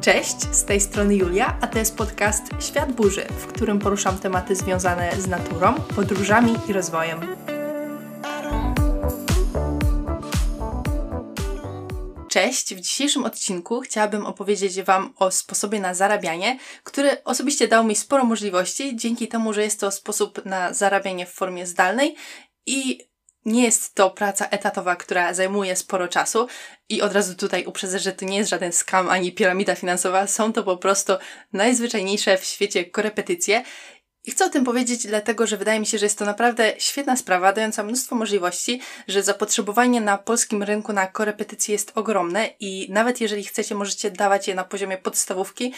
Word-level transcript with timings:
Cześć, 0.00 0.54
z 0.54 0.64
tej 0.64 0.80
strony 0.80 1.14
Julia, 1.14 1.56
a 1.60 1.66
to 1.66 1.78
jest 1.78 1.96
podcast 1.96 2.42
Świat 2.60 2.92
Burzy, 2.92 3.24
w 3.24 3.46
którym 3.46 3.78
poruszam 3.78 4.18
tematy 4.18 4.56
związane 4.56 5.12
z 5.18 5.26
naturą, 5.26 5.74
podróżami 5.96 6.54
i 6.68 6.72
rozwojem. 6.72 7.20
Cześć! 12.42 12.74
W 12.74 12.80
dzisiejszym 12.80 13.24
odcinku 13.24 13.80
chciałabym 13.80 14.26
opowiedzieć 14.26 14.82
Wam 14.82 15.14
o 15.18 15.30
sposobie 15.30 15.80
na 15.80 15.94
zarabianie, 15.94 16.58
który 16.84 17.24
osobiście 17.24 17.68
dał 17.68 17.84
mi 17.84 17.96
sporo 17.96 18.24
możliwości, 18.24 18.96
dzięki 18.96 19.28
temu, 19.28 19.52
że 19.52 19.62
jest 19.62 19.80
to 19.80 19.90
sposób 19.90 20.44
na 20.44 20.72
zarabianie 20.74 21.26
w 21.26 21.32
formie 21.32 21.66
zdalnej 21.66 22.14
i 22.66 22.98
nie 23.44 23.64
jest 23.64 23.94
to 23.94 24.10
praca 24.10 24.46
etatowa, 24.46 24.96
która 24.96 25.34
zajmuje 25.34 25.76
sporo 25.76 26.08
czasu 26.08 26.46
i 26.88 27.02
od 27.02 27.12
razu 27.12 27.34
tutaj 27.34 27.64
uprzedzę, 27.66 27.98
że 27.98 28.12
to 28.12 28.24
nie 28.24 28.36
jest 28.36 28.50
żaden 28.50 28.72
skam 28.72 29.10
ani 29.10 29.32
piramida 29.32 29.74
finansowa, 29.74 30.26
są 30.26 30.52
to 30.52 30.62
po 30.62 30.76
prostu 30.76 31.12
najzwyczajniejsze 31.52 32.38
w 32.38 32.44
świecie 32.44 32.84
korepetycje. 32.84 33.64
I 34.24 34.30
chcę 34.30 34.44
o 34.44 34.48
tym 34.48 34.64
powiedzieć 34.64 35.06
dlatego, 35.06 35.46
że 35.46 35.56
wydaje 35.56 35.80
mi 35.80 35.86
się, 35.86 35.98
że 35.98 36.06
jest 36.06 36.18
to 36.18 36.24
naprawdę 36.24 36.72
świetna 36.78 37.16
sprawa, 37.16 37.52
dająca 37.52 37.82
mnóstwo 37.82 38.16
możliwości, 38.16 38.80
że 39.08 39.22
zapotrzebowanie 39.22 40.00
na 40.00 40.18
polskim 40.18 40.62
rynku 40.62 40.92
na 40.92 41.06
korepetycje 41.06 41.72
jest 41.72 41.92
ogromne 41.94 42.48
i 42.60 42.86
nawet 42.90 43.20
jeżeli 43.20 43.44
chcecie, 43.44 43.74
możecie 43.74 44.10
dawać 44.10 44.48
je 44.48 44.54
na 44.54 44.64
poziomie 44.64 44.98
podstawówki 44.98 45.74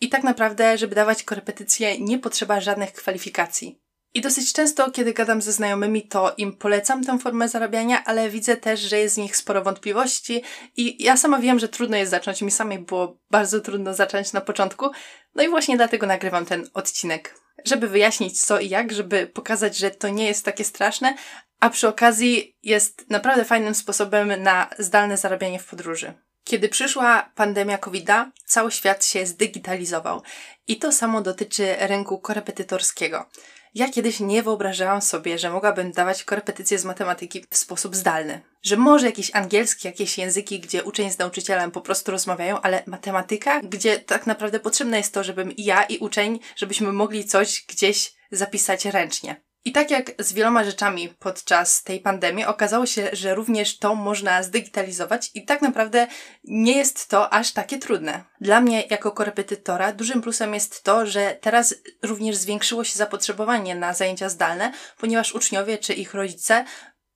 i 0.00 0.08
tak 0.08 0.22
naprawdę, 0.22 0.78
żeby 0.78 0.94
dawać 0.94 1.22
korepetycje 1.22 2.00
nie 2.00 2.18
potrzeba 2.18 2.60
żadnych 2.60 2.92
kwalifikacji. 2.92 3.87
I 4.14 4.20
dosyć 4.20 4.52
często, 4.52 4.90
kiedy 4.90 5.12
gadam 5.12 5.42
ze 5.42 5.52
znajomymi, 5.52 6.08
to 6.08 6.34
im 6.36 6.56
polecam 6.56 7.04
tę 7.04 7.18
formę 7.18 7.48
zarabiania, 7.48 8.04
ale 8.04 8.30
widzę 8.30 8.56
też, 8.56 8.80
że 8.80 8.98
jest 8.98 9.14
z 9.14 9.18
nich 9.18 9.36
sporo 9.36 9.62
wątpliwości 9.62 10.42
i 10.76 11.04
ja 11.04 11.16
sama 11.16 11.38
wiem, 11.38 11.58
że 11.58 11.68
trudno 11.68 11.96
jest 11.96 12.10
zacząć. 12.10 12.42
Mi 12.42 12.50
samej 12.50 12.78
było 12.78 13.18
bardzo 13.30 13.60
trudno 13.60 13.94
zacząć 13.94 14.32
na 14.32 14.40
początku. 14.40 14.90
No 15.34 15.42
i 15.42 15.48
właśnie 15.48 15.76
dlatego 15.76 16.06
nagrywam 16.06 16.46
ten 16.46 16.68
odcinek. 16.74 17.34
Żeby 17.64 17.88
wyjaśnić 17.88 18.44
co 18.44 18.60
i 18.60 18.68
jak, 18.68 18.92
żeby 18.92 19.26
pokazać, 19.26 19.76
że 19.76 19.90
to 19.90 20.08
nie 20.08 20.26
jest 20.26 20.44
takie 20.44 20.64
straszne, 20.64 21.14
a 21.60 21.70
przy 21.70 21.88
okazji 21.88 22.56
jest 22.62 23.10
naprawdę 23.10 23.44
fajnym 23.44 23.74
sposobem 23.74 24.42
na 24.42 24.70
zdalne 24.78 25.16
zarabianie 25.16 25.58
w 25.58 25.66
podróży. 25.66 26.14
Kiedy 26.44 26.68
przyszła 26.68 27.30
pandemia 27.34 27.78
COVID-a, 27.78 28.30
cały 28.46 28.70
świat 28.72 29.04
się 29.04 29.26
zdigitalizował. 29.26 30.22
I 30.66 30.76
to 30.76 30.92
samo 30.92 31.20
dotyczy 31.20 31.76
rynku 31.78 32.18
korepetytorskiego. 32.18 33.28
Ja 33.74 33.88
kiedyś 33.88 34.20
nie 34.20 34.42
wyobrażałam 34.42 35.02
sobie, 35.02 35.38
że 35.38 35.50
mogłabym 35.50 35.92
dawać 35.92 36.24
korepetycje 36.24 36.78
z 36.78 36.84
matematyki 36.84 37.44
w 37.50 37.56
sposób 37.56 37.96
zdalny. 37.96 38.40
Że 38.62 38.76
może 38.76 39.06
jakiś 39.06 39.34
angielski, 39.34 39.88
jakieś 39.88 40.18
języki, 40.18 40.60
gdzie 40.60 40.84
uczeń 40.84 41.10
z 41.10 41.18
nauczycielem 41.18 41.70
po 41.70 41.80
prostu 41.80 42.10
rozmawiają, 42.10 42.60
ale 42.60 42.82
matematyka, 42.86 43.60
gdzie 43.60 43.98
tak 43.98 44.26
naprawdę 44.26 44.60
potrzebne 44.60 44.96
jest 44.96 45.14
to, 45.14 45.24
żebym 45.24 45.56
i 45.56 45.64
ja 45.64 45.82
i 45.82 45.98
uczeń, 45.98 46.40
żebyśmy 46.56 46.92
mogli 46.92 47.24
coś 47.24 47.64
gdzieś 47.68 48.12
zapisać 48.30 48.84
ręcznie. 48.84 49.47
I 49.64 49.72
tak 49.72 49.90
jak 49.90 50.10
z 50.18 50.32
wieloma 50.32 50.64
rzeczami 50.64 51.08
podczas 51.18 51.82
tej 51.82 52.00
pandemii, 52.00 52.44
okazało 52.44 52.86
się, 52.86 53.10
że 53.12 53.34
również 53.34 53.78
to 53.78 53.94
można 53.94 54.42
zdigitalizować 54.42 55.30
i 55.34 55.44
tak 55.44 55.62
naprawdę 55.62 56.06
nie 56.44 56.76
jest 56.76 57.08
to 57.08 57.32
aż 57.32 57.52
takie 57.52 57.78
trudne. 57.78 58.24
Dla 58.40 58.60
mnie, 58.60 58.84
jako 58.90 59.12
korepetytora, 59.12 59.92
dużym 59.92 60.22
plusem 60.22 60.54
jest 60.54 60.82
to, 60.82 61.06
że 61.06 61.38
teraz 61.40 61.74
również 62.02 62.36
zwiększyło 62.36 62.84
się 62.84 62.98
zapotrzebowanie 62.98 63.74
na 63.74 63.94
zajęcia 63.94 64.28
zdalne, 64.28 64.72
ponieważ 64.98 65.34
uczniowie 65.34 65.78
czy 65.78 65.94
ich 65.94 66.14
rodzice 66.14 66.64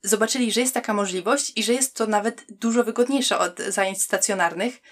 zobaczyli, 0.03 0.53
że 0.53 0.61
jest 0.61 0.75
taka 0.75 0.95
możliwość 0.95 1.53
i 1.57 1.63
że 1.63 1.73
jest 1.73 1.97
to 1.97 2.07
nawet 2.07 2.45
dużo 2.49 2.85
wygodniejsze 2.85 3.39
od 3.39 3.61
zajęć 3.61 4.03
stacjonarnych 4.03 4.83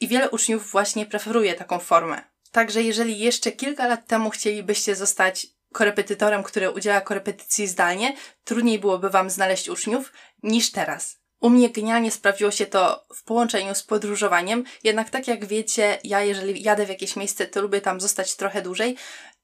i 0.00 0.08
wiele 0.08 0.30
uczniów 0.30 0.70
właśnie 0.70 1.06
preferuje 1.06 1.54
taką 1.54 1.78
formę. 1.78 2.22
Także 2.52 2.82
jeżeli 2.82 3.18
jeszcze 3.18 3.52
kilka 3.52 3.86
lat 3.86 4.06
temu 4.06 4.30
chcielibyście 4.30 4.96
zostać 4.96 5.46
korepetytorem, 5.78 6.42
który 6.42 6.70
udziela 6.70 7.00
korepetycji 7.00 7.66
zdalnie, 7.66 8.16
trudniej 8.44 8.78
byłoby 8.78 9.10
Wam 9.10 9.30
znaleźć 9.30 9.68
uczniów 9.68 10.12
niż 10.42 10.72
teraz. 10.72 11.18
U 11.40 11.50
mnie 11.50 11.70
genialnie 11.70 12.10
sprawdziło 12.10 12.50
się 12.50 12.66
to 12.66 13.04
w 13.14 13.24
połączeniu 13.24 13.74
z 13.74 13.82
podróżowaniem, 13.82 14.64
jednak 14.84 15.10
tak 15.10 15.28
jak 15.28 15.46
wiecie, 15.46 15.98
ja 16.04 16.20
jeżeli 16.20 16.62
jadę 16.62 16.86
w 16.86 16.88
jakieś 16.88 17.16
miejsce, 17.16 17.46
to 17.46 17.62
lubię 17.62 17.80
tam 17.80 18.00
zostać 18.00 18.36
trochę 18.36 18.62
dłużej 18.62 18.96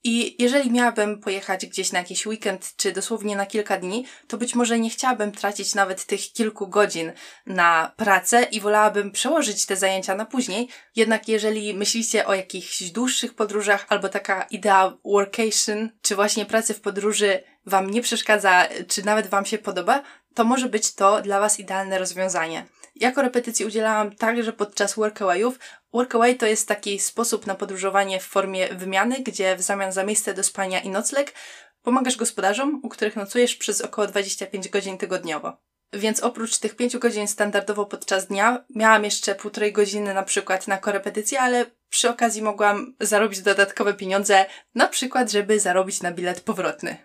i 0.05 0.43
jeżeli 0.43 0.71
miałabym 0.71 1.21
pojechać 1.21 1.67
gdzieś 1.67 1.93
na 1.93 1.99
jakiś 1.99 2.27
weekend, 2.27 2.77
czy 2.77 2.93
dosłownie 2.93 3.37
na 3.37 3.47
kilka 3.47 3.79
dni, 3.79 4.07
to 4.29 4.39
być 4.39 4.55
może 4.55 4.79
nie 4.79 4.91
chciałabym 4.91 5.33
tracić 5.33 5.75
nawet 5.75 6.07
tych 6.07 6.33
kilku 6.33 6.69
godzin 6.69 7.13
na 7.47 7.93
pracę 7.97 8.43
i 8.43 8.61
wolałabym 8.61 9.11
przełożyć 9.11 9.67
te 9.67 9.77
zajęcia 9.77 10.15
na 10.15 10.25
później. 10.25 10.69
Jednak 10.97 11.29
jeżeli 11.29 11.75
myślicie 11.75 12.27
o 12.27 12.35
jakichś 12.35 12.83
dłuższych 12.83 13.35
podróżach 13.35 13.87
albo 13.89 14.09
taka 14.09 14.43
idea 14.43 14.97
workation, 15.05 15.91
czy 16.03 16.15
właśnie 16.15 16.47
pracy 16.47 16.75
w 16.75 16.81
podróży 16.81 17.43
Wam 17.67 17.91
nie 17.91 18.03
przeszkadza, 18.03 18.69
czy 18.89 19.05
nawet 19.05 19.27
Wam 19.27 19.47
się 19.47 19.59
podoba, 19.59 20.03
to 20.35 20.45
może 20.45 20.69
być 20.69 20.95
to 20.95 21.23
dla 21.23 21.41
Was 21.41 21.61
idealne 21.61 21.99
rozwiązanie. 21.99 22.67
Jako 22.95 23.23
repetycji 23.23 23.67
udzielałam 23.67 24.17
także 24.17 24.53
podczas 24.53 24.95
workawayów. 24.95 25.59
Workaway 25.93 26.37
to 26.37 26.47
jest 26.47 26.69
taki 26.69 26.99
sposób 26.99 27.47
na 27.47 27.55
podróżowanie 27.55 28.21
w 28.21 28.25
formie 28.25 28.69
wymiany, 28.69 29.17
gdzie 29.21 29.57
w 29.57 29.63
zamian 29.63 29.93
za 29.93 30.05
miejsce 30.05 30.35
do 30.35 30.43
spania 30.43 30.81
i 30.81 30.91
nocleg 30.91 31.35
pomagasz 31.83 32.17
gospodarzom, 32.17 32.81
u 32.83 32.89
których 32.89 33.17
nocujesz 33.17 33.57
przez 33.57 33.81
około 33.81 34.07
25 34.07 34.69
godzin 34.69 34.99
tygodniowo. 34.99 35.57
Więc 35.93 36.21
oprócz 36.21 36.59
tych 36.59 36.77
5 36.77 36.97
godzin 36.97 37.29
standardowo 37.29 37.87
podczas 37.87 38.27
dnia, 38.27 38.65
miałam 38.75 39.05
jeszcze 39.05 39.35
półtorej 39.35 39.73
godziny 39.73 40.15
na 40.15 40.23
przykład 40.23 40.69
na 40.69 40.79
korepetycję, 40.79 41.41
ale 41.41 41.67
przy 41.89 42.11
okazji 42.11 42.43
mogłam 42.43 42.95
zarobić 43.01 43.41
dodatkowe 43.41 43.95
pieniądze, 43.95 44.47
na 44.75 44.89
przykład, 44.89 45.31
żeby 45.31 45.61
zarobić 45.61 46.03
na 46.03 46.13
bilet 46.13 46.41
powrotny. 46.41 46.97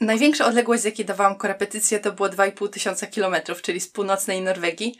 Największa 0.00 0.46
odległość, 0.46 0.82
z 0.82 0.84
jakiej 0.84 1.04
dawałam 1.04 1.36
korepetycję, 1.36 2.00
to 2.00 2.12
było 2.12 2.28
2,5 2.28 2.70
tysiąca 2.70 3.06
kilometrów, 3.06 3.62
czyli 3.62 3.80
z 3.80 3.88
północnej 3.88 4.42
Norwegii. 4.42 4.98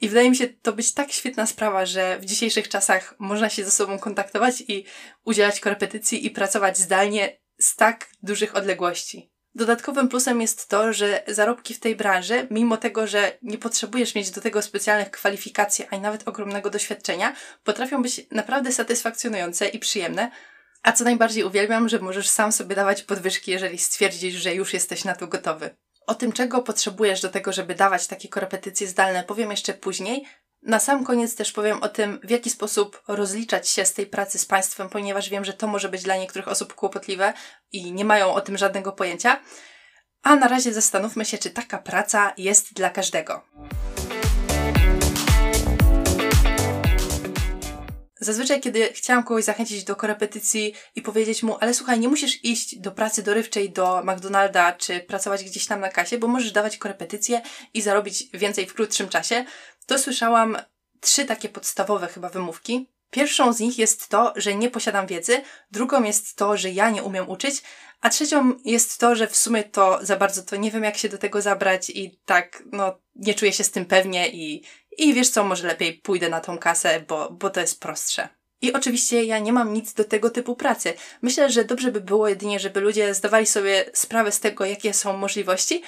I 0.00 0.08
wydaje 0.08 0.30
mi 0.30 0.36
się 0.36 0.48
to 0.48 0.72
być 0.72 0.94
tak 0.94 1.12
świetna 1.12 1.46
sprawa, 1.46 1.86
że 1.86 2.18
w 2.18 2.24
dzisiejszych 2.24 2.68
czasach 2.68 3.14
można 3.18 3.48
się 3.48 3.64
ze 3.64 3.70
sobą 3.70 3.98
kontaktować 3.98 4.62
i 4.68 4.84
udzielać 5.24 5.60
korepetycji 5.60 6.26
i 6.26 6.30
pracować 6.30 6.78
zdalnie 6.78 7.40
z 7.58 7.76
tak 7.76 8.08
dużych 8.22 8.56
odległości. 8.56 9.30
Dodatkowym 9.54 10.08
plusem 10.08 10.40
jest 10.40 10.68
to, 10.68 10.92
że 10.92 11.22
zarobki 11.26 11.74
w 11.74 11.80
tej 11.80 11.96
branży, 11.96 12.46
mimo 12.50 12.76
tego, 12.76 13.06
że 13.06 13.38
nie 13.42 13.58
potrzebujesz 13.58 14.14
mieć 14.14 14.30
do 14.30 14.40
tego 14.40 14.62
specjalnych 14.62 15.10
kwalifikacji, 15.10 15.86
ani 15.90 16.02
nawet 16.02 16.28
ogromnego 16.28 16.70
doświadczenia, 16.70 17.34
potrafią 17.64 18.02
być 18.02 18.26
naprawdę 18.30 18.72
satysfakcjonujące 18.72 19.68
i 19.68 19.78
przyjemne. 19.78 20.30
A 20.82 20.92
co 20.92 21.04
najbardziej 21.04 21.44
uwielbiam, 21.44 21.88
że 21.88 21.98
możesz 21.98 22.28
sam 22.28 22.52
sobie 22.52 22.74
dawać 22.74 23.02
podwyżki, 23.02 23.50
jeżeli 23.50 23.78
stwierdzisz, 23.78 24.34
że 24.34 24.54
już 24.54 24.72
jesteś 24.72 25.04
na 25.04 25.14
to 25.14 25.26
gotowy. 25.26 25.70
O 26.10 26.14
tym, 26.14 26.32
czego 26.32 26.62
potrzebujesz 26.62 27.20
do 27.20 27.28
tego, 27.28 27.52
żeby 27.52 27.74
dawać 27.74 28.06
takie 28.06 28.28
korepetycje 28.28 28.86
zdalne, 28.86 29.24
powiem 29.24 29.50
jeszcze 29.50 29.74
później. 29.74 30.24
Na 30.62 30.78
sam 30.78 31.04
koniec 31.04 31.34
też 31.34 31.52
powiem 31.52 31.82
o 31.82 31.88
tym, 31.88 32.20
w 32.24 32.30
jaki 32.30 32.50
sposób 32.50 33.02
rozliczać 33.08 33.68
się 33.68 33.84
z 33.84 33.94
tej 33.94 34.06
pracy 34.06 34.38
z 34.38 34.46
państwem, 34.46 34.88
ponieważ 34.88 35.28
wiem, 35.28 35.44
że 35.44 35.52
to 35.52 35.66
może 35.66 35.88
być 35.88 36.02
dla 36.02 36.16
niektórych 36.16 36.48
osób 36.48 36.74
kłopotliwe 36.74 37.32
i 37.72 37.92
nie 37.92 38.04
mają 38.04 38.34
o 38.34 38.40
tym 38.40 38.58
żadnego 38.58 38.92
pojęcia. 38.92 39.40
A 40.22 40.36
na 40.36 40.48
razie 40.48 40.72
zastanówmy 40.72 41.24
się, 41.24 41.38
czy 41.38 41.50
taka 41.50 41.78
praca 41.78 42.32
jest 42.36 42.74
dla 42.74 42.90
każdego. 42.90 43.44
Zazwyczaj, 48.20 48.60
kiedy 48.60 48.92
chciałam 48.92 49.24
kogoś 49.24 49.44
zachęcić 49.44 49.84
do 49.84 49.96
korepetycji 49.96 50.74
i 50.96 51.02
powiedzieć 51.02 51.42
mu, 51.42 51.56
ale 51.60 51.74
słuchaj, 51.74 52.00
nie 52.00 52.08
musisz 52.08 52.44
iść 52.44 52.78
do 52.78 52.90
pracy 52.90 53.22
dorywczej 53.22 53.70
do 53.70 54.02
McDonalda 54.04 54.72
czy 54.72 55.00
pracować 55.00 55.44
gdzieś 55.44 55.66
tam 55.66 55.80
na 55.80 55.88
kasie, 55.88 56.18
bo 56.18 56.28
możesz 56.28 56.52
dawać 56.52 56.76
korepetycje 56.76 57.42
i 57.74 57.82
zarobić 57.82 58.24
więcej 58.34 58.66
w 58.66 58.74
krótszym 58.74 59.08
czasie, 59.08 59.44
to 59.86 59.98
słyszałam 59.98 60.56
trzy 61.00 61.24
takie 61.24 61.48
podstawowe 61.48 62.06
chyba 62.06 62.28
wymówki. 62.28 62.86
Pierwszą 63.10 63.52
z 63.52 63.60
nich 63.60 63.78
jest 63.78 64.08
to, 64.08 64.32
że 64.36 64.54
nie 64.54 64.70
posiadam 64.70 65.06
wiedzy, 65.06 65.42
drugą 65.70 66.02
jest 66.02 66.36
to, 66.36 66.56
że 66.56 66.70
ja 66.70 66.90
nie 66.90 67.02
umiem 67.02 67.28
uczyć, 67.28 67.62
a 68.00 68.10
trzecią 68.10 68.52
jest 68.64 68.98
to, 68.98 69.16
że 69.16 69.26
w 69.26 69.36
sumie 69.36 69.64
to 69.64 69.98
za 70.02 70.16
bardzo 70.16 70.42
to 70.42 70.56
nie 70.56 70.70
wiem, 70.70 70.84
jak 70.84 70.96
się 70.96 71.08
do 71.08 71.18
tego 71.18 71.42
zabrać 71.42 71.90
i 71.90 72.18
tak, 72.24 72.62
no, 72.72 72.98
nie 73.16 73.34
czuję 73.34 73.52
się 73.52 73.64
z 73.64 73.70
tym 73.70 73.84
pewnie 73.86 74.28
i, 74.28 74.62
i 75.00 75.14
wiesz 75.14 75.30
co, 75.30 75.44
może 75.44 75.66
lepiej 75.66 75.92
pójdę 75.94 76.28
na 76.28 76.40
tą 76.40 76.58
kasę, 76.58 77.04
bo, 77.08 77.30
bo 77.30 77.50
to 77.50 77.60
jest 77.60 77.80
prostsze. 77.80 78.28
I 78.62 78.72
oczywiście 78.72 79.24
ja 79.24 79.38
nie 79.38 79.52
mam 79.52 79.72
nic 79.72 79.94
do 79.94 80.04
tego 80.04 80.30
typu 80.30 80.56
pracy. 80.56 80.94
Myślę, 81.22 81.50
że 81.50 81.64
dobrze 81.64 81.92
by 81.92 82.00
było 82.00 82.28
jedynie, 82.28 82.60
żeby 82.60 82.80
ludzie 82.80 83.14
zdawali 83.14 83.46
sobie 83.46 83.90
sprawę 83.92 84.32
z 84.32 84.40
tego, 84.40 84.64
jakie 84.64 84.94
są 84.94 85.16
możliwości 85.16 85.82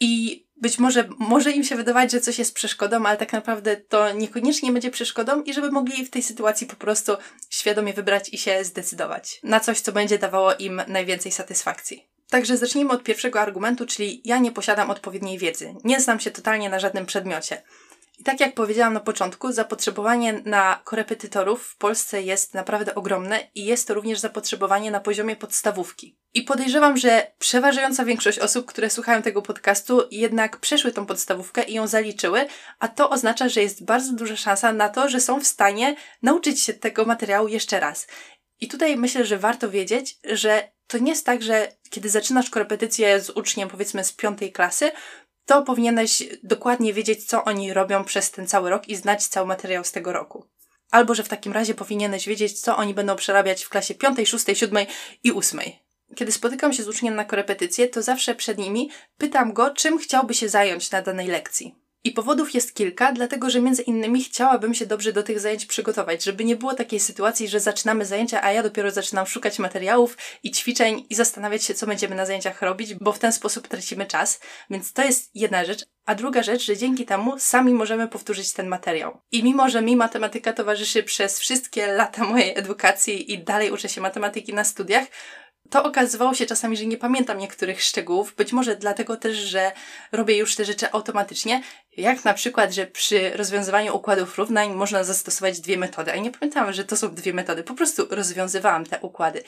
i 0.00 0.44
być 0.56 0.78
może 0.78 1.08
może 1.18 1.52
im 1.52 1.64
się 1.64 1.76
wydawać, 1.76 2.12
że 2.12 2.20
coś 2.20 2.38
jest 2.38 2.54
przeszkodą, 2.54 3.06
ale 3.06 3.16
tak 3.16 3.32
naprawdę 3.32 3.76
to 3.76 4.12
niekoniecznie 4.12 4.72
będzie 4.72 4.90
przeszkodą 4.90 5.42
i 5.42 5.54
żeby 5.54 5.70
mogli 5.70 6.06
w 6.06 6.10
tej 6.10 6.22
sytuacji 6.22 6.66
po 6.66 6.76
prostu 6.76 7.12
świadomie 7.50 7.92
wybrać 7.92 8.28
i 8.28 8.38
się 8.38 8.64
zdecydować 8.64 9.40
na 9.42 9.60
coś, 9.60 9.80
co 9.80 9.92
będzie 9.92 10.18
dawało 10.18 10.54
im 10.54 10.82
najwięcej 10.88 11.32
satysfakcji. 11.32 12.08
Także 12.30 12.56
zacznijmy 12.56 12.90
od 12.90 13.02
pierwszego 13.02 13.40
argumentu, 13.40 13.86
czyli 13.86 14.20
ja 14.24 14.38
nie 14.38 14.52
posiadam 14.52 14.90
odpowiedniej 14.90 15.38
wiedzy. 15.38 15.74
Nie 15.84 16.00
znam 16.00 16.20
się 16.20 16.30
totalnie 16.30 16.70
na 16.70 16.78
żadnym 16.78 17.06
przedmiocie. 17.06 17.62
I 18.18 18.24
tak 18.24 18.40
jak 18.40 18.54
powiedziałam 18.54 18.94
na 18.94 19.00
początku, 19.00 19.52
zapotrzebowanie 19.52 20.42
na 20.44 20.80
korepetytorów 20.84 21.66
w 21.66 21.76
Polsce 21.76 22.22
jest 22.22 22.54
naprawdę 22.54 22.94
ogromne 22.94 23.48
i 23.54 23.64
jest 23.64 23.88
to 23.88 23.94
również 23.94 24.18
zapotrzebowanie 24.18 24.90
na 24.90 25.00
poziomie 25.00 25.36
podstawówki. 25.36 26.18
I 26.34 26.42
podejrzewam, 26.42 26.96
że 26.96 27.32
przeważająca 27.38 28.04
większość 28.04 28.38
osób, 28.38 28.66
które 28.66 28.90
słuchają 28.90 29.22
tego 29.22 29.42
podcastu, 29.42 30.02
jednak 30.10 30.56
przeszły 30.56 30.92
tą 30.92 31.06
podstawówkę 31.06 31.62
i 31.62 31.74
ją 31.74 31.86
zaliczyły, 31.86 32.46
a 32.78 32.88
to 32.88 33.10
oznacza, 33.10 33.48
że 33.48 33.62
jest 33.62 33.84
bardzo 33.84 34.12
duża 34.12 34.36
szansa 34.36 34.72
na 34.72 34.88
to, 34.88 35.08
że 35.08 35.20
są 35.20 35.40
w 35.40 35.46
stanie 35.46 35.96
nauczyć 36.22 36.60
się 36.60 36.74
tego 36.74 37.04
materiału 37.04 37.48
jeszcze 37.48 37.80
raz. 37.80 38.06
I 38.60 38.68
tutaj 38.68 38.96
myślę, 38.96 39.24
że 39.24 39.38
warto 39.38 39.70
wiedzieć, 39.70 40.18
że 40.24 40.74
to 40.86 40.98
nie 40.98 41.10
jest 41.10 41.26
tak, 41.26 41.42
że 41.42 41.68
kiedy 41.90 42.08
zaczynasz 42.08 42.50
korepetycję 42.50 43.20
z 43.20 43.30
uczniem, 43.30 43.68
powiedzmy 43.68 44.04
z 44.04 44.12
piątej 44.12 44.52
klasy, 44.52 44.90
to 45.46 45.62
powinieneś 45.62 46.22
dokładnie 46.42 46.92
wiedzieć, 46.92 47.24
co 47.24 47.44
oni 47.44 47.72
robią 47.72 48.04
przez 48.04 48.30
ten 48.30 48.46
cały 48.46 48.70
rok 48.70 48.88
i 48.88 48.96
znać 48.96 49.26
cały 49.26 49.46
materiał 49.46 49.84
z 49.84 49.92
tego 49.92 50.12
roku. 50.12 50.46
Albo, 50.90 51.14
że 51.14 51.22
w 51.22 51.28
takim 51.28 51.52
razie 51.52 51.74
powinieneś 51.74 52.28
wiedzieć, 52.28 52.60
co 52.60 52.76
oni 52.76 52.94
będą 52.94 53.16
przerabiać 53.16 53.64
w 53.64 53.68
klasie 53.68 53.94
piątej, 53.94 54.26
szóstej, 54.26 54.56
siódmej 54.56 54.86
i 55.24 55.32
ósmej. 55.32 55.84
Kiedy 56.16 56.32
spotykam 56.32 56.72
się 56.72 56.82
z 56.82 56.88
uczniem 56.88 57.14
na 57.14 57.24
korepetycję, 57.24 57.88
to 57.88 58.02
zawsze 58.02 58.34
przed 58.34 58.58
nimi 58.58 58.90
pytam 59.18 59.52
go, 59.52 59.70
czym 59.70 59.98
chciałby 59.98 60.34
się 60.34 60.48
zająć 60.48 60.90
na 60.90 61.02
danej 61.02 61.26
lekcji. 61.26 61.83
I 62.06 62.12
powodów 62.12 62.54
jest 62.54 62.74
kilka, 62.74 63.12
dlatego 63.12 63.50
że 63.50 63.60
między 63.60 63.82
innymi 63.82 64.24
chciałabym 64.24 64.74
się 64.74 64.86
dobrze 64.86 65.12
do 65.12 65.22
tych 65.22 65.40
zajęć 65.40 65.66
przygotować, 65.66 66.24
żeby 66.24 66.44
nie 66.44 66.56
było 66.56 66.74
takiej 66.74 67.00
sytuacji, 67.00 67.48
że 67.48 67.60
zaczynamy 67.60 68.04
zajęcia, 68.04 68.42
a 68.42 68.52
ja 68.52 68.62
dopiero 68.62 68.90
zaczynam 68.90 69.26
szukać 69.26 69.58
materiałów 69.58 70.16
i 70.42 70.50
ćwiczeń 70.50 71.06
i 71.10 71.14
zastanawiać 71.14 71.64
się, 71.64 71.74
co 71.74 71.86
będziemy 71.86 72.14
na 72.14 72.26
zajęciach 72.26 72.62
robić, 72.62 72.94
bo 72.94 73.12
w 73.12 73.18
ten 73.18 73.32
sposób 73.32 73.68
tracimy 73.68 74.06
czas. 74.06 74.40
Więc 74.70 74.92
to 74.92 75.04
jest 75.04 75.30
jedna 75.34 75.64
rzecz. 75.64 75.84
A 76.06 76.14
druga 76.14 76.42
rzecz, 76.42 76.62
że 76.64 76.76
dzięki 76.76 77.06
temu 77.06 77.38
sami 77.38 77.74
możemy 77.74 78.08
powtórzyć 78.08 78.52
ten 78.52 78.68
materiał. 78.68 79.20
I 79.32 79.44
mimo, 79.44 79.70
że 79.70 79.82
mi 79.82 79.96
matematyka 79.96 80.52
towarzyszy 80.52 81.02
przez 81.02 81.40
wszystkie 81.40 81.86
lata 81.86 82.24
mojej 82.24 82.58
edukacji 82.58 83.32
i 83.32 83.38
dalej 83.38 83.70
uczę 83.70 83.88
się 83.88 84.00
matematyki 84.00 84.54
na 84.54 84.64
studiach, 84.64 85.04
to 85.70 85.84
okazywało 85.84 86.34
się 86.34 86.46
czasami, 86.46 86.76
że 86.76 86.86
nie 86.86 86.96
pamiętam 86.96 87.38
niektórych 87.38 87.82
szczegółów, 87.82 88.34
być 88.34 88.52
może 88.52 88.76
dlatego 88.76 89.16
też, 89.16 89.36
że 89.36 89.72
robię 90.12 90.36
już 90.36 90.56
te 90.56 90.64
rzeczy 90.64 90.92
automatycznie, 90.92 91.62
jak 91.96 92.24
na 92.24 92.34
przykład, 92.34 92.72
że 92.72 92.86
przy 92.86 93.30
rozwiązywaniu 93.30 93.96
układów 93.96 94.38
równań 94.38 94.74
można 94.74 95.04
zastosować 95.04 95.60
dwie 95.60 95.78
metody, 95.78 96.12
a 96.12 96.16
nie 96.16 96.30
pamiętałam, 96.30 96.72
że 96.72 96.84
to 96.84 96.96
są 96.96 97.14
dwie 97.14 97.32
metody, 97.32 97.62
po 97.62 97.74
prostu 97.74 98.06
rozwiązywałam 98.10 98.86
te 98.86 98.98
układy. 99.00 99.42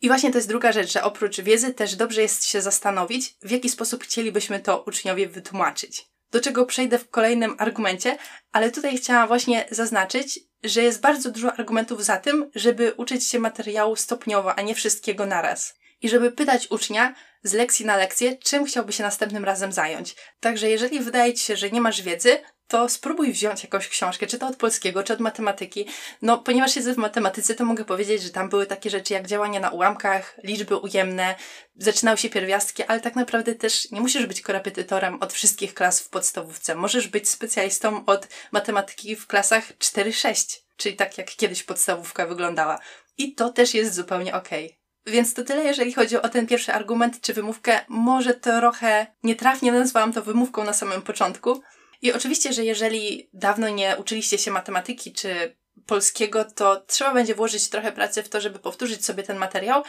I 0.00 0.08
właśnie 0.08 0.30
to 0.30 0.38
jest 0.38 0.48
druga 0.48 0.72
rzecz, 0.72 0.92
że 0.92 1.02
oprócz 1.02 1.40
wiedzy 1.40 1.74
też 1.74 1.96
dobrze 1.96 2.22
jest 2.22 2.44
się 2.44 2.60
zastanowić, 2.60 3.34
w 3.42 3.50
jaki 3.50 3.68
sposób 3.68 4.04
chcielibyśmy 4.04 4.60
to 4.60 4.82
uczniowi 4.82 5.26
wytłumaczyć. 5.26 6.06
Do 6.30 6.40
czego 6.40 6.66
przejdę 6.66 6.98
w 6.98 7.10
kolejnym 7.10 7.54
argumencie, 7.58 8.18
ale 8.52 8.70
tutaj 8.70 8.96
chciałam 8.96 9.28
właśnie 9.28 9.64
zaznaczyć, 9.70 10.40
że 10.64 10.82
jest 10.82 11.00
bardzo 11.00 11.30
dużo 11.30 11.52
argumentów 11.52 12.04
za 12.04 12.16
tym, 12.16 12.50
żeby 12.54 12.94
uczyć 12.96 13.26
się 13.26 13.38
materiału 13.38 13.96
stopniowo, 13.96 14.54
a 14.54 14.62
nie 14.62 14.74
wszystkiego 14.74 15.26
naraz. 15.26 15.74
I 16.02 16.08
żeby 16.08 16.32
pytać 16.32 16.70
ucznia 16.70 17.14
z 17.42 17.52
lekcji 17.52 17.86
na 17.86 17.96
lekcję, 17.96 18.36
czym 18.36 18.64
chciałby 18.64 18.92
się 18.92 19.02
następnym 19.02 19.44
razem 19.44 19.72
zająć. 19.72 20.16
Także 20.40 20.70
jeżeli 20.70 21.00
wydaje 21.00 21.34
ci 21.34 21.44
się, 21.44 21.56
że 21.56 21.70
nie 21.70 21.80
masz 21.80 22.02
wiedzy, 22.02 22.38
to 22.68 22.88
spróbuj 22.88 23.32
wziąć 23.32 23.62
jakąś 23.62 23.88
książkę, 23.88 24.26
czy 24.26 24.38
to 24.38 24.46
od 24.46 24.56
polskiego, 24.56 25.02
czy 25.02 25.12
od 25.12 25.20
matematyki. 25.20 25.88
No, 26.22 26.38
ponieważ 26.38 26.74
siedzę 26.74 26.94
w 26.94 26.96
matematyce, 26.96 27.54
to 27.54 27.64
mogę 27.64 27.84
powiedzieć, 27.84 28.22
że 28.22 28.30
tam 28.30 28.48
były 28.48 28.66
takie 28.66 28.90
rzeczy 28.90 29.14
jak 29.14 29.26
działania 29.26 29.60
na 29.60 29.70
ułamkach, 29.70 30.36
liczby 30.42 30.76
ujemne, 30.76 31.34
zaczynały 31.76 32.18
się 32.18 32.30
pierwiastki, 32.30 32.82
ale 32.82 33.00
tak 33.00 33.16
naprawdę 33.16 33.54
też 33.54 33.90
nie 33.90 34.00
musisz 34.00 34.26
być 34.26 34.40
korepetytorem 34.40 35.22
od 35.22 35.32
wszystkich 35.32 35.74
klas 35.74 36.00
w 36.00 36.08
podstawówce. 36.08 36.74
Możesz 36.74 37.08
być 37.08 37.28
specjalistą 37.28 38.04
od 38.04 38.28
matematyki 38.52 39.16
w 39.16 39.26
klasach 39.26 39.72
4-6, 39.78 40.60
czyli 40.76 40.96
tak 40.96 41.18
jak 41.18 41.30
kiedyś 41.30 41.62
podstawówka 41.62 42.26
wyglądała. 42.26 42.78
I 43.18 43.34
to 43.34 43.50
też 43.50 43.74
jest 43.74 43.94
zupełnie 43.94 44.34
okej. 44.34 44.66
Okay. 44.66 44.78
Więc 45.06 45.34
to 45.34 45.44
tyle, 45.44 45.64
jeżeli 45.64 45.92
chodzi 45.92 46.16
o 46.16 46.28
ten 46.28 46.46
pierwszy 46.46 46.72
argument 46.72 47.20
czy 47.20 47.34
wymówkę. 47.34 47.80
Może 47.88 48.34
trochę 48.34 49.06
nietrafnie 49.22 49.72
nazwałam 49.72 50.12
to 50.12 50.22
wymówką 50.22 50.64
na 50.64 50.72
samym 50.72 51.02
początku, 51.02 51.62
i 52.02 52.12
oczywiście, 52.12 52.52
że 52.52 52.64
jeżeli 52.64 53.30
dawno 53.32 53.68
nie 53.68 53.96
uczyliście 53.96 54.38
się 54.38 54.50
matematyki 54.50 55.12
czy 55.12 55.56
polskiego, 55.86 56.44
to 56.44 56.80
trzeba 56.86 57.14
będzie 57.14 57.34
włożyć 57.34 57.68
trochę 57.68 57.92
pracy 57.92 58.22
w 58.22 58.28
to, 58.28 58.40
żeby 58.40 58.58
powtórzyć 58.58 59.04
sobie 59.04 59.22
ten 59.22 59.36
materiał. 59.36 59.82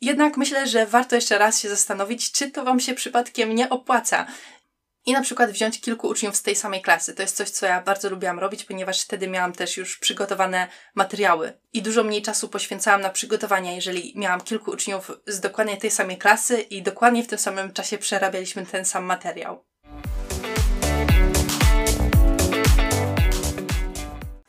Jednak 0.00 0.36
myślę, 0.36 0.66
że 0.66 0.86
warto 0.86 1.14
jeszcze 1.14 1.38
raz 1.38 1.60
się 1.60 1.68
zastanowić, 1.68 2.32
czy 2.32 2.50
to 2.50 2.64
Wam 2.64 2.80
się 2.80 2.94
przypadkiem 2.94 3.54
nie 3.54 3.68
opłaca. 3.68 4.26
I 5.06 5.12
na 5.12 5.22
przykład 5.22 5.50
wziąć 5.50 5.80
kilku 5.80 6.08
uczniów 6.08 6.36
z 6.36 6.42
tej 6.42 6.56
samej 6.56 6.82
klasy. 6.82 7.14
To 7.14 7.22
jest 7.22 7.36
coś, 7.36 7.50
co 7.50 7.66
ja 7.66 7.80
bardzo 7.80 8.10
lubiłam 8.10 8.38
robić, 8.38 8.64
ponieważ 8.64 9.00
wtedy 9.00 9.28
miałam 9.28 9.52
też 9.52 9.76
już 9.76 9.98
przygotowane 9.98 10.68
materiały 10.94 11.52
i 11.72 11.82
dużo 11.82 12.04
mniej 12.04 12.22
czasu 12.22 12.48
poświęcałam 12.48 13.00
na 13.00 13.10
przygotowania, 13.10 13.72
jeżeli 13.72 14.12
miałam 14.16 14.40
kilku 14.40 14.70
uczniów 14.70 15.10
z 15.26 15.40
dokładnie 15.40 15.76
tej 15.76 15.90
samej 15.90 16.18
klasy 16.18 16.60
i 16.60 16.82
dokładnie 16.82 17.22
w 17.22 17.28
tym 17.28 17.38
samym 17.38 17.72
czasie 17.72 17.98
przerabialiśmy 17.98 18.66
ten 18.66 18.84
sam 18.84 19.04
materiał. 19.04 19.64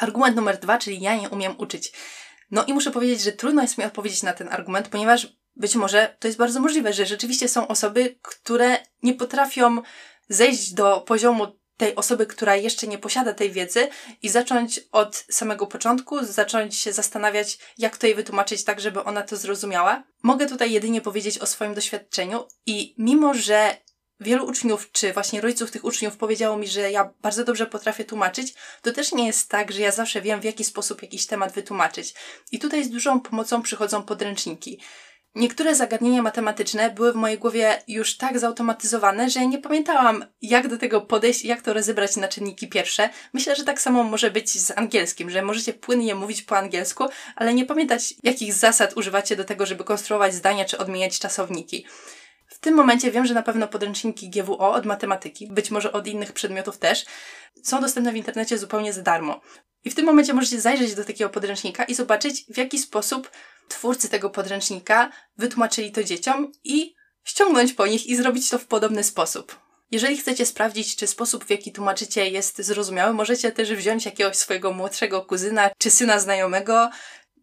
Argument 0.03 0.35
numer 0.35 0.59
dwa, 0.59 0.77
czyli 0.77 1.01
ja 1.01 1.15
nie 1.15 1.29
umiem 1.29 1.55
uczyć. 1.57 1.91
No 2.51 2.65
i 2.65 2.73
muszę 2.73 2.91
powiedzieć, 2.91 3.21
że 3.21 3.31
trudno 3.31 3.61
jest 3.61 3.77
mi 3.77 3.83
odpowiedzieć 3.83 4.23
na 4.23 4.33
ten 4.33 4.47
argument, 4.47 4.87
ponieważ 4.87 5.27
być 5.55 5.75
może 5.75 6.15
to 6.19 6.27
jest 6.27 6.37
bardzo 6.37 6.59
możliwe, 6.59 6.93
że 6.93 7.05
rzeczywiście 7.05 7.47
są 7.47 7.67
osoby, 7.67 8.19
które 8.21 8.77
nie 9.03 9.13
potrafią 9.13 9.81
zejść 10.29 10.73
do 10.73 11.01
poziomu 11.01 11.47
tej 11.77 11.95
osoby, 11.95 12.25
która 12.25 12.55
jeszcze 12.55 12.87
nie 12.87 12.97
posiada 12.97 13.33
tej 13.33 13.51
wiedzy 13.51 13.87
i 14.21 14.29
zacząć 14.29 14.79
od 14.91 15.25
samego 15.29 15.67
początku, 15.67 16.25
zacząć 16.25 16.75
się 16.75 16.93
zastanawiać, 16.93 17.57
jak 17.77 17.97
to 17.97 18.07
jej 18.07 18.15
wytłumaczyć 18.15 18.63
tak, 18.63 18.79
żeby 18.79 19.03
ona 19.03 19.21
to 19.21 19.37
zrozumiała. 19.37 20.03
Mogę 20.23 20.45
tutaj 20.45 20.71
jedynie 20.71 21.01
powiedzieć 21.01 21.39
o 21.39 21.45
swoim 21.45 21.73
doświadczeniu 21.73 22.47
i 22.65 22.95
mimo, 22.97 23.33
że 23.33 23.77
wielu 24.23 24.45
uczniów, 24.45 24.91
czy 24.91 25.13
właśnie 25.13 25.41
rodziców 25.41 25.71
tych 25.71 25.85
uczniów 25.85 26.17
powiedziało 26.17 26.57
mi, 26.57 26.67
że 26.67 26.91
ja 26.91 27.13
bardzo 27.21 27.43
dobrze 27.43 27.65
potrafię 27.65 28.03
tłumaczyć, 28.03 28.53
to 28.81 28.91
też 28.91 29.11
nie 29.11 29.27
jest 29.27 29.49
tak, 29.49 29.71
że 29.71 29.81
ja 29.81 29.91
zawsze 29.91 30.21
wiem, 30.21 30.41
w 30.41 30.43
jaki 30.43 30.63
sposób 30.63 31.01
jakiś 31.01 31.27
temat 31.27 31.53
wytłumaczyć. 31.53 32.13
I 32.51 32.59
tutaj 32.59 32.83
z 32.83 32.89
dużą 32.89 33.19
pomocą 33.19 33.61
przychodzą 33.61 34.03
podręczniki. 34.03 34.79
Niektóre 35.35 35.75
zagadnienia 35.75 36.21
matematyczne 36.21 36.91
były 36.91 37.13
w 37.13 37.15
mojej 37.15 37.37
głowie 37.37 37.81
już 37.87 38.17
tak 38.17 38.39
zautomatyzowane, 38.39 39.29
że 39.29 39.47
nie 39.47 39.57
pamiętałam, 39.57 40.25
jak 40.41 40.67
do 40.67 40.77
tego 40.77 41.01
podejść 41.01 41.45
jak 41.45 41.61
to 41.61 41.73
rozebrać 41.73 42.15
na 42.15 42.27
czynniki 42.27 42.67
pierwsze. 42.67 43.09
Myślę, 43.33 43.55
że 43.55 43.63
tak 43.63 43.81
samo 43.81 44.03
może 44.03 44.31
być 44.31 44.61
z 44.61 44.71
angielskim, 44.77 45.29
że 45.29 45.41
możecie 45.41 45.73
płynnie 45.73 46.15
mówić 46.15 46.41
po 46.41 46.57
angielsku, 46.57 47.03
ale 47.35 47.53
nie 47.53 47.65
pamiętać, 47.65 48.13
jakich 48.23 48.53
zasad 48.53 48.97
używacie 48.97 49.35
do 49.35 49.43
tego, 49.43 49.65
żeby 49.65 49.83
konstruować 49.83 50.33
zdania 50.33 50.65
czy 50.65 50.77
odmieniać 50.77 51.19
czasowniki. 51.19 51.85
Tym 52.63 52.75
momencie 52.75 53.11
wiem, 53.11 53.25
że 53.25 53.33
na 53.33 53.43
pewno 53.43 53.67
podręczniki 53.67 54.29
GWO 54.29 54.71
od 54.71 54.85
matematyki, 54.85 55.47
być 55.47 55.71
może 55.71 55.91
od 55.91 56.07
innych 56.07 56.33
przedmiotów 56.33 56.77
też, 56.77 57.05
są 57.63 57.81
dostępne 57.81 58.11
w 58.11 58.15
internecie 58.15 58.57
zupełnie 58.57 58.93
za 58.93 59.01
darmo. 59.01 59.41
I 59.85 59.89
w 59.89 59.95
tym 59.95 60.05
momencie 60.05 60.33
możecie 60.33 60.61
zajrzeć 60.61 60.95
do 60.95 61.03
takiego 61.05 61.29
podręcznika 61.29 61.83
i 61.83 61.95
zobaczyć, 61.95 62.45
w 62.49 62.57
jaki 62.57 62.79
sposób 62.79 63.31
twórcy 63.67 64.09
tego 64.09 64.29
podręcznika 64.29 65.11
wytłumaczyli 65.37 65.91
to 65.91 66.03
dzieciom 66.03 66.51
i 66.63 66.95
ściągnąć 67.23 67.73
po 67.73 67.87
nich 67.87 68.05
i 68.05 68.15
zrobić 68.15 68.49
to 68.49 68.59
w 68.59 68.65
podobny 68.65 69.03
sposób. 69.03 69.59
Jeżeli 69.91 70.17
chcecie 70.17 70.45
sprawdzić, 70.45 70.95
czy 70.95 71.07
sposób, 71.07 71.45
w 71.45 71.49
jaki 71.49 71.71
tłumaczycie 71.71 72.29
jest 72.29 72.61
zrozumiały, 72.61 73.13
możecie 73.13 73.51
też 73.51 73.73
wziąć 73.73 74.05
jakiegoś 74.05 74.35
swojego 74.35 74.73
młodszego 74.73 75.21
kuzyna 75.21 75.69
czy 75.77 75.91
syna 75.91 76.19
znajomego, 76.19 76.89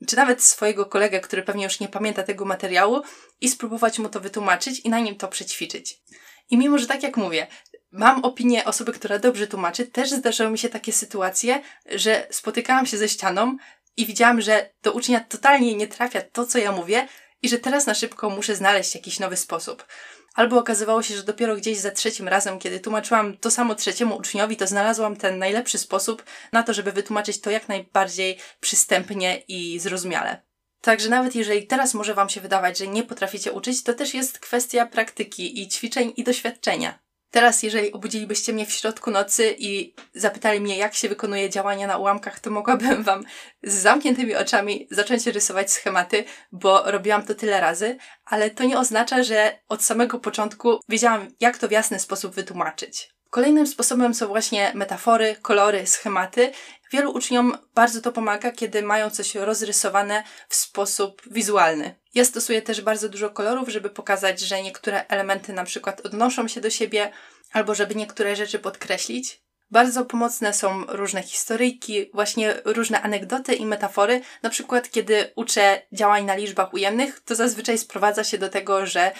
czy 0.06 0.16
nawet 0.16 0.42
swojego 0.42 0.86
kolegę, 0.86 1.20
który 1.20 1.42
pewnie 1.42 1.64
już 1.64 1.80
nie 1.80 1.88
pamięta 1.88 2.22
tego 2.22 2.44
materiału 2.44 3.02
i 3.40 3.48
spróbować 3.48 3.98
mu 3.98 4.08
to 4.08 4.20
wytłumaczyć 4.20 4.80
i 4.80 4.90
na 4.90 5.00
nim 5.00 5.16
to 5.16 5.28
przećwiczyć. 5.28 6.02
I 6.50 6.58
mimo, 6.58 6.78
że 6.78 6.86
tak 6.86 7.02
jak 7.02 7.16
mówię, 7.16 7.46
mam 7.92 8.24
opinię 8.24 8.64
osoby, 8.64 8.92
która 8.92 9.18
dobrze 9.18 9.46
tłumaczy, 9.46 9.86
też 9.86 10.10
zdarzały 10.10 10.50
mi 10.50 10.58
się 10.58 10.68
takie 10.68 10.92
sytuacje, 10.92 11.62
że 11.86 12.26
spotykałam 12.30 12.86
się 12.86 12.96
ze 12.96 13.08
ścianą 13.08 13.56
i 13.96 14.06
widziałam, 14.06 14.40
że 14.40 14.70
do 14.82 14.92
ucznia 14.92 15.20
totalnie 15.20 15.74
nie 15.74 15.88
trafia 15.88 16.20
to, 16.20 16.46
co 16.46 16.58
ja 16.58 16.72
mówię 16.72 17.08
i 17.42 17.48
że 17.48 17.58
teraz 17.58 17.86
na 17.86 17.94
szybko 17.94 18.30
muszę 18.30 18.56
znaleźć 18.56 18.94
jakiś 18.94 19.18
nowy 19.18 19.36
sposób. 19.36 19.86
Albo 20.34 20.58
okazywało 20.58 21.02
się, 21.02 21.16
że 21.16 21.22
dopiero 21.22 21.56
gdzieś 21.56 21.78
za 21.78 21.90
trzecim 21.90 22.28
razem, 22.28 22.58
kiedy 22.58 22.80
tłumaczyłam 22.80 23.36
to 23.36 23.50
samo 23.50 23.74
trzeciemu 23.74 24.16
uczniowi, 24.16 24.56
to 24.56 24.66
znalazłam 24.66 25.16
ten 25.16 25.38
najlepszy 25.38 25.78
sposób 25.78 26.24
na 26.52 26.62
to, 26.62 26.74
żeby 26.74 26.92
wytłumaczyć 26.92 27.40
to 27.40 27.50
jak 27.50 27.68
najbardziej 27.68 28.38
przystępnie 28.60 29.42
i 29.48 29.78
zrozumiale. 29.78 30.42
Także 30.80 31.08
nawet 31.08 31.34
jeżeli 31.34 31.66
teraz 31.66 31.94
może 31.94 32.14
Wam 32.14 32.28
się 32.28 32.40
wydawać, 32.40 32.78
że 32.78 32.86
nie 32.86 33.02
potraficie 33.02 33.52
uczyć, 33.52 33.82
to 33.82 33.94
też 33.94 34.14
jest 34.14 34.38
kwestia 34.38 34.86
praktyki 34.86 35.62
i 35.62 35.68
ćwiczeń 35.68 36.12
i 36.16 36.24
doświadczenia. 36.24 36.98
Teraz, 37.30 37.62
jeżeli 37.62 37.92
obudzilibyście 37.92 38.52
mnie 38.52 38.66
w 38.66 38.72
środku 38.72 39.10
nocy 39.10 39.54
i 39.58 39.94
zapytali 40.14 40.60
mnie, 40.60 40.76
jak 40.76 40.94
się 40.94 41.08
wykonuje 41.08 41.50
działania 41.50 41.86
na 41.86 41.98
ułamkach, 41.98 42.40
to 42.40 42.50
mogłabym 42.50 43.02
Wam 43.10 43.24
z 43.62 43.74
zamkniętymi 43.74 44.36
oczami 44.36 44.88
zacząć 44.90 45.26
rysować 45.26 45.72
schematy, 45.72 46.24
bo 46.52 46.82
robiłam 46.90 47.26
to 47.26 47.34
tyle 47.34 47.60
razy, 47.60 47.96
ale 48.24 48.50
to 48.50 48.64
nie 48.64 48.78
oznacza, 48.78 49.22
że 49.22 49.58
od 49.68 49.84
samego 49.84 50.18
początku 50.18 50.80
wiedziałam, 50.88 51.28
jak 51.40 51.58
to 51.58 51.68
w 51.68 51.70
jasny 51.70 51.98
sposób 51.98 52.34
wytłumaczyć. 52.34 53.10
Kolejnym 53.30 53.66
sposobem 53.66 54.14
są 54.14 54.26
właśnie 54.26 54.72
metafory, 54.74 55.36
kolory, 55.42 55.86
schematy. 55.86 56.52
Wielu 56.92 57.12
uczniom 57.12 57.58
bardzo 57.74 58.00
to 58.00 58.12
pomaga, 58.12 58.50
kiedy 58.50 58.82
mają 58.82 59.10
coś 59.10 59.34
rozrysowane 59.34 60.24
w 60.48 60.54
sposób 60.54 61.22
wizualny. 61.30 61.94
Ja 62.14 62.24
stosuję 62.24 62.62
też 62.62 62.80
bardzo 62.80 63.08
dużo 63.08 63.30
kolorów, 63.30 63.68
żeby 63.68 63.90
pokazać, 63.90 64.40
że 64.40 64.62
niektóre 64.62 65.06
elementy 65.06 65.52
na 65.52 65.64
przykład 65.64 66.00
odnoszą 66.06 66.48
się 66.48 66.60
do 66.60 66.70
siebie, 66.70 67.12
albo 67.52 67.74
żeby 67.74 67.94
niektóre 67.94 68.36
rzeczy 68.36 68.58
podkreślić. 68.58 69.42
Bardzo 69.70 70.04
pomocne 70.04 70.52
są 70.54 70.84
różne 70.88 71.22
historyjki, 71.22 72.10
właśnie 72.14 72.54
różne 72.64 73.02
anegdoty 73.02 73.54
i 73.54 73.66
metafory. 73.66 74.20
Na 74.42 74.50
przykład, 74.50 74.90
kiedy 74.90 75.32
uczę 75.36 75.82
działań 75.92 76.24
na 76.24 76.34
liczbach 76.34 76.74
ujemnych, 76.74 77.20
to 77.20 77.34
zazwyczaj 77.34 77.78
sprowadza 77.78 78.24
się 78.24 78.38
do 78.38 78.48
tego, 78.48 78.86
że 78.86 79.12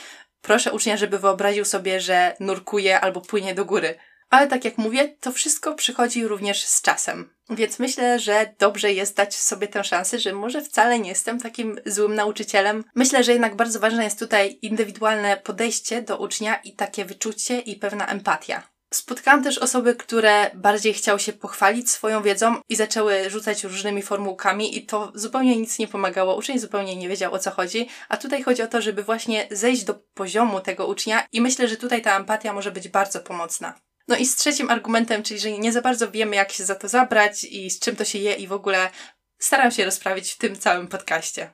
proszę 0.43 0.73
ucznia, 0.73 0.97
żeby 0.97 1.19
wyobraził 1.19 1.65
sobie, 1.65 2.01
że 2.01 2.37
nurkuje 2.41 3.01
albo 3.01 3.21
płynie 3.21 3.55
do 3.55 3.65
góry. 3.65 3.95
Ale 4.31 4.47
tak 4.47 4.65
jak 4.65 4.79
mówię, 4.79 5.09
to 5.21 5.33
wszystko 5.33 5.75
przychodzi 5.75 6.27
również 6.27 6.65
z 6.65 6.83
czasem. 6.83 7.31
Więc 7.51 7.79
myślę, 7.79 8.19
że 8.19 8.55
dobrze 8.59 8.93
jest 8.93 9.17
dać 9.17 9.35
sobie 9.35 9.69
tę 9.69 9.85
szansę, 9.85 10.19
że 10.19 10.33
może 10.33 10.63
wcale 10.63 10.99
nie 10.99 11.09
jestem 11.09 11.41
takim 11.41 11.81
złym 11.87 12.15
nauczycielem. 12.15 12.85
Myślę, 12.95 13.25
że 13.25 13.33
jednak 13.33 13.57
bardzo 13.57 13.81
ważne 13.81 14.05
jest 14.05 14.19
tutaj 14.19 14.59
indywidualne 14.63 15.37
podejście 15.37 16.03
do 16.03 16.19
ucznia 16.19 16.57
i 16.57 16.77
takie 16.77 17.05
wyczucie 17.05 17.61
i 17.61 17.77
pewna 17.77 18.07
empatia. 18.07 18.63
Spotkałam 18.95 19.45
też 19.45 19.59
osoby, 19.59 19.95
które 19.95 20.51
bardziej 20.55 20.95
chciały 20.95 21.21
się 21.21 21.33
pochwalić 21.33 21.91
swoją 21.91 22.23
wiedzą 22.23 22.57
i 22.69 22.77
zaczęły 22.77 23.31
rzucać 23.31 23.65
różnymi 23.65 24.03
formułkami 24.03 24.79
i 24.79 24.87
to 24.87 25.13
zupełnie 25.15 25.57
nic 25.57 25.79
nie 25.79 25.89
pomagało. 25.89 26.37
Uczeń 26.37 26.59
zupełnie 26.59 26.97
nie 26.97 27.09
wiedział 27.09 27.35
o 27.35 27.39
co 27.39 27.51
chodzi, 27.51 27.89
a 28.09 28.17
tutaj 28.17 28.43
chodzi 28.43 28.63
o 28.63 28.67
to, 28.67 28.83
żeby 28.83 29.03
właśnie 29.03 29.49
zejść 29.51 29.85
do 29.85 29.95
poziomu 29.95 30.61
tego 30.61 30.87
ucznia 30.87 31.27
i 31.33 31.41
myślę, 31.41 31.69
że 31.69 31.77
tutaj 31.77 32.03
ta 32.03 32.17
empatia 32.17 32.53
może 32.53 32.73
być 32.73 32.89
bardzo 32.89 33.21
pomocna. 33.21 33.75
No 34.11 34.17
i 34.17 34.27
z 34.27 34.37
trzecim 34.37 34.71
argumentem, 34.71 35.23
czyli 35.23 35.41
że 35.41 35.51
nie 35.51 35.73
za 35.73 35.83
bardzo 35.83 36.11
wiemy, 36.11 36.37
jak 36.37 36.53
się 36.53 36.65
za 36.65 36.75
to 36.75 36.89
zabrać 36.89 37.45
i 37.45 37.71
z 37.71 37.79
czym 37.79 37.97
to 37.97 38.05
się 38.05 38.19
je 38.19 38.35
i 38.35 38.47
w 38.47 38.53
ogóle 38.53 38.91
staram 39.39 39.71
się 39.71 39.85
rozprawić 39.85 40.33
w 40.33 40.39
tym 40.39 40.59
całym 40.59 40.89
podcaście. 40.89 41.51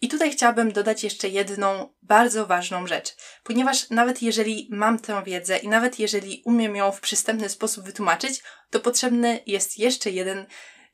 I 0.00 0.08
tutaj 0.08 0.30
chciałabym 0.30 0.72
dodać 0.72 1.04
jeszcze 1.04 1.28
jedną 1.28 1.94
bardzo 2.02 2.46
ważną 2.46 2.86
rzecz, 2.86 3.16
ponieważ 3.42 3.90
nawet 3.90 4.22
jeżeli 4.22 4.68
mam 4.70 4.98
tę 4.98 5.22
wiedzę 5.24 5.58
i 5.58 5.68
nawet 5.68 5.98
jeżeli 5.98 6.42
umiem 6.44 6.76
ją 6.76 6.92
w 6.92 7.00
przystępny 7.00 7.48
sposób 7.48 7.84
wytłumaczyć, 7.84 8.42
to 8.70 8.80
potrzebny 8.80 9.40
jest 9.46 9.78
jeszcze 9.78 10.10
jeden 10.10 10.46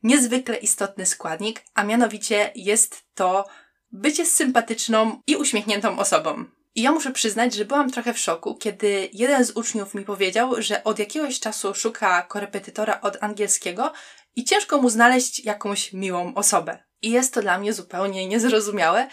niezwykle 0.03 0.57
istotny 0.57 1.05
składnik, 1.05 1.61
a 1.73 1.83
mianowicie 1.83 2.51
jest 2.55 3.03
to 3.15 3.45
bycie 3.91 4.25
sympatyczną 4.25 5.21
i 5.27 5.35
uśmiechniętą 5.35 5.99
osobą. 5.99 6.45
I 6.75 6.81
ja 6.81 6.91
muszę 6.91 7.11
przyznać, 7.11 7.53
że 7.53 7.65
byłam 7.65 7.91
trochę 7.91 8.13
w 8.13 8.19
szoku, 8.19 8.55
kiedy 8.55 9.09
jeden 9.13 9.45
z 9.45 9.51
uczniów 9.51 9.93
mi 9.93 10.05
powiedział, 10.05 10.61
że 10.61 10.83
od 10.83 10.99
jakiegoś 10.99 11.39
czasu 11.39 11.73
szuka 11.73 12.21
korepetytora 12.21 13.01
od 13.01 13.23
angielskiego 13.23 13.93
i 14.35 14.43
ciężko 14.43 14.81
mu 14.81 14.89
znaleźć 14.89 15.45
jakąś 15.45 15.93
miłą 15.93 16.33
osobę. 16.33 16.83
I 17.01 17.11
jest 17.11 17.33
to 17.33 17.41
dla 17.41 17.57
mnie 17.57 17.73
zupełnie 17.73 18.27
niezrozumiałe, 18.27 19.07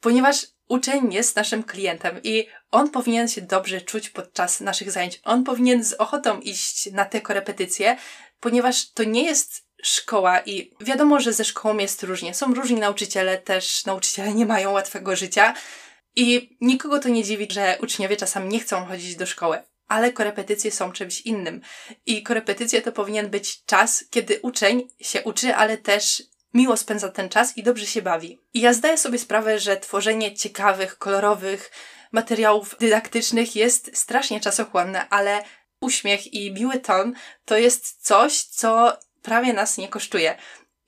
ponieważ 0.00 0.46
uczeń 0.68 1.12
jest 1.12 1.36
naszym 1.36 1.62
klientem 1.62 2.20
i 2.22 2.46
on 2.70 2.90
powinien 2.90 3.28
się 3.28 3.40
dobrze 3.40 3.80
czuć 3.80 4.10
podczas 4.10 4.60
naszych 4.60 4.90
zajęć. 4.90 5.20
On 5.24 5.44
powinien 5.44 5.84
z 5.84 5.92
ochotą 5.92 6.40
iść 6.40 6.92
na 6.92 7.04
te 7.04 7.20
korepetycje, 7.20 7.96
ponieważ 8.40 8.92
to 8.92 9.04
nie 9.04 9.24
jest 9.24 9.66
szkoła 9.82 10.40
i 10.40 10.70
wiadomo, 10.80 11.20
że 11.20 11.32
ze 11.32 11.44
szkołą 11.44 11.78
jest 11.78 12.02
różnie. 12.02 12.34
Są 12.34 12.54
różni 12.54 12.76
nauczyciele, 12.76 13.38
też 13.38 13.84
nauczyciele 13.84 14.34
nie 14.34 14.46
mają 14.46 14.72
łatwego 14.72 15.16
życia 15.16 15.54
i 16.16 16.56
nikogo 16.60 16.98
to 16.98 17.08
nie 17.08 17.24
dziwi, 17.24 17.48
że 17.50 17.78
uczniowie 17.82 18.16
czasami 18.16 18.48
nie 18.48 18.60
chcą 18.60 18.84
chodzić 18.84 19.16
do 19.16 19.26
szkoły. 19.26 19.62
Ale 19.88 20.12
korepetycje 20.12 20.70
są 20.70 20.92
czymś 20.92 21.20
innym. 21.20 21.60
I 22.06 22.22
korepetycje 22.22 22.82
to 22.82 22.92
powinien 22.92 23.30
być 23.30 23.64
czas, 23.64 24.04
kiedy 24.10 24.40
uczeń 24.42 24.88
się 25.00 25.22
uczy, 25.22 25.54
ale 25.54 25.78
też 25.78 26.22
miło 26.54 26.76
spędza 26.76 27.08
ten 27.08 27.28
czas 27.28 27.58
i 27.58 27.62
dobrze 27.62 27.86
się 27.86 28.02
bawi. 28.02 28.38
I 28.54 28.60
ja 28.60 28.72
zdaję 28.72 28.98
sobie 28.98 29.18
sprawę, 29.18 29.58
że 29.58 29.76
tworzenie 29.76 30.34
ciekawych, 30.34 30.98
kolorowych 30.98 31.70
materiałów 32.12 32.76
dydaktycznych 32.80 33.56
jest 33.56 33.96
strasznie 33.96 34.40
czasochłonne, 34.40 35.08
ale 35.08 35.44
uśmiech 35.80 36.34
i 36.34 36.52
miły 36.52 36.78
ton 36.78 37.14
to 37.44 37.58
jest 37.58 38.06
coś, 38.06 38.42
co 38.42 38.98
prawie 39.22 39.52
nas 39.52 39.78
nie 39.78 39.88
kosztuje. 39.88 40.36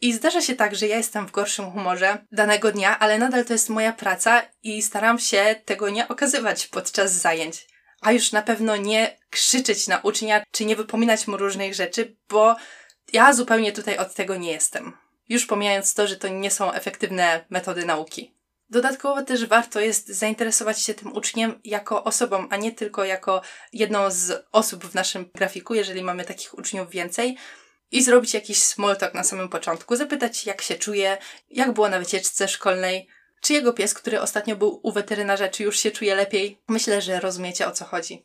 I 0.05 0.13
zdarza 0.13 0.41
się 0.41 0.55
tak, 0.55 0.77
że 0.77 0.89
ja 0.89 0.97
jestem 0.97 1.27
w 1.27 1.31
gorszym 1.31 1.71
humorze 1.71 2.19
danego 2.33 2.73
dnia, 2.73 2.99
ale 2.99 3.19
nadal 3.19 3.45
to 3.45 3.53
jest 3.53 3.69
moja 3.69 3.93
praca 3.93 4.43
i 4.63 4.83
staram 4.83 5.19
się 5.19 5.55
tego 5.65 5.91
nie 5.91 6.09
okazywać 6.09 6.67
podczas 6.67 7.13
zajęć. 7.13 7.67
A 8.01 8.13
już 8.13 8.33
na 8.33 8.43
pewno 8.43 8.77
nie 8.77 9.19
krzyczeć 9.31 9.89
na 9.89 9.99
ucznia, 9.99 10.43
czy 10.51 10.65
nie 10.65 10.77
wypominać 10.77 11.27
mu 11.27 11.37
różnych 11.37 11.75
rzeczy, 11.75 12.17
bo 12.29 12.57
ja 13.13 13.33
zupełnie 13.33 13.73
tutaj 13.73 13.99
od 13.99 14.15
tego 14.15 14.37
nie 14.37 14.53
jestem. 14.53 14.93
Już 15.29 15.47
pomijając 15.47 15.95
to, 15.95 16.07
że 16.07 16.17
to 16.17 16.29
nie 16.29 16.51
są 16.51 16.73
efektywne 16.73 17.45
metody 17.51 17.85
nauki. 17.85 18.35
Dodatkowo 18.71 19.23
też 19.23 19.47
warto 19.47 19.81
jest 19.81 20.09
zainteresować 20.09 20.81
się 20.81 20.95
tym 20.95 21.13
uczniem 21.13 21.61
jako 21.65 22.05
osobą, 22.05 22.47
a 22.51 22.57
nie 22.57 22.73
tylko 22.73 23.05
jako 23.05 23.43
jedną 23.73 24.11
z 24.11 24.47
osób 24.53 24.85
w 24.85 24.95
naszym 24.95 25.31
grafiku, 25.35 25.75
jeżeli 25.75 26.03
mamy 26.03 26.25
takich 26.25 26.59
uczniów 26.59 26.91
więcej, 26.91 27.37
i 27.95 28.03
zrobić 28.03 28.35
jakiś 28.35 28.63
small 28.63 28.97
talk 28.97 29.15
na 29.15 29.25
samym 29.25 29.49
początku, 29.49 29.97
zapytać 29.97 30.47
jak 30.47 30.63
się 30.63 30.75
czuje, 30.75 31.19
jak 31.51 31.73
było 31.73 31.89
na 31.89 31.99
wycieczce 31.99 32.49
szkolnej, 32.49 33.09
czy 33.41 33.53
jego 33.53 33.73
pies, 33.73 33.95
który 33.95 34.21
ostatnio 34.21 34.57
był 34.57 34.81
u 34.83 34.93
weterynarza, 34.93 35.49
czy 35.49 35.63
już 35.63 35.79
się 35.79 35.91
czuje 35.91 36.15
lepiej. 36.15 36.59
Myślę, 36.69 37.03
że 37.03 37.21
rozumiecie 37.21 37.67
o 37.67 37.71
co 37.71 37.85
chodzi. 37.85 38.25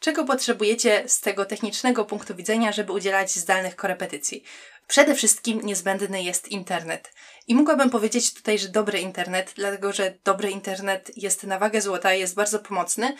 Czego 0.00 0.24
potrzebujecie 0.24 1.04
z 1.06 1.20
tego 1.20 1.44
technicznego 1.44 2.04
punktu 2.04 2.34
widzenia, 2.34 2.72
żeby 2.72 2.92
udzielać 2.92 3.30
zdalnych 3.30 3.76
korepetycji? 3.76 4.44
Przede 4.86 5.14
wszystkim 5.14 5.60
niezbędny 5.60 6.22
jest 6.22 6.48
internet. 6.48 7.12
I 7.46 7.54
mogłabym 7.54 7.90
powiedzieć 7.90 8.34
tutaj, 8.34 8.58
że 8.58 8.68
dobry 8.68 9.00
internet, 9.00 9.52
dlatego 9.56 9.92
że 9.92 10.14
dobry 10.24 10.50
internet 10.50 11.10
jest 11.16 11.44
na 11.44 11.58
wagę 11.58 11.80
złota, 11.80 12.12
jest 12.12 12.34
bardzo 12.34 12.58
pomocny, 12.58 13.16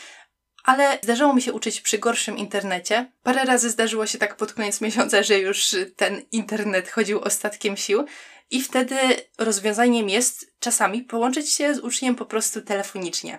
ale 0.69 0.99
zdarzało 1.03 1.35
mi 1.35 1.43
się 1.43 1.53
uczyć 1.53 1.81
przy 1.81 1.99
gorszym 1.99 2.39
internecie. 2.39 3.13
Parę 3.23 3.45
razy 3.45 3.71
zdarzyło 3.71 4.07
się 4.07 4.19
tak 4.19 4.37
pod 4.37 4.53
koniec 4.53 4.81
miesiąca, 4.81 5.23
że 5.23 5.39
już 5.39 5.77
ten 5.97 6.23
internet 6.33 6.91
chodził 6.91 7.21
ostatkiem 7.21 7.77
sił. 7.77 8.07
I 8.51 8.63
wtedy 8.63 8.97
rozwiązaniem 9.39 10.09
jest 10.09 10.53
czasami 10.61 11.03
połączyć 11.03 11.53
się 11.53 11.75
z 11.75 11.79
uczniem 11.79 12.15
po 12.15 12.27
prostu 12.27 12.63
telefonicznie. 12.63 13.39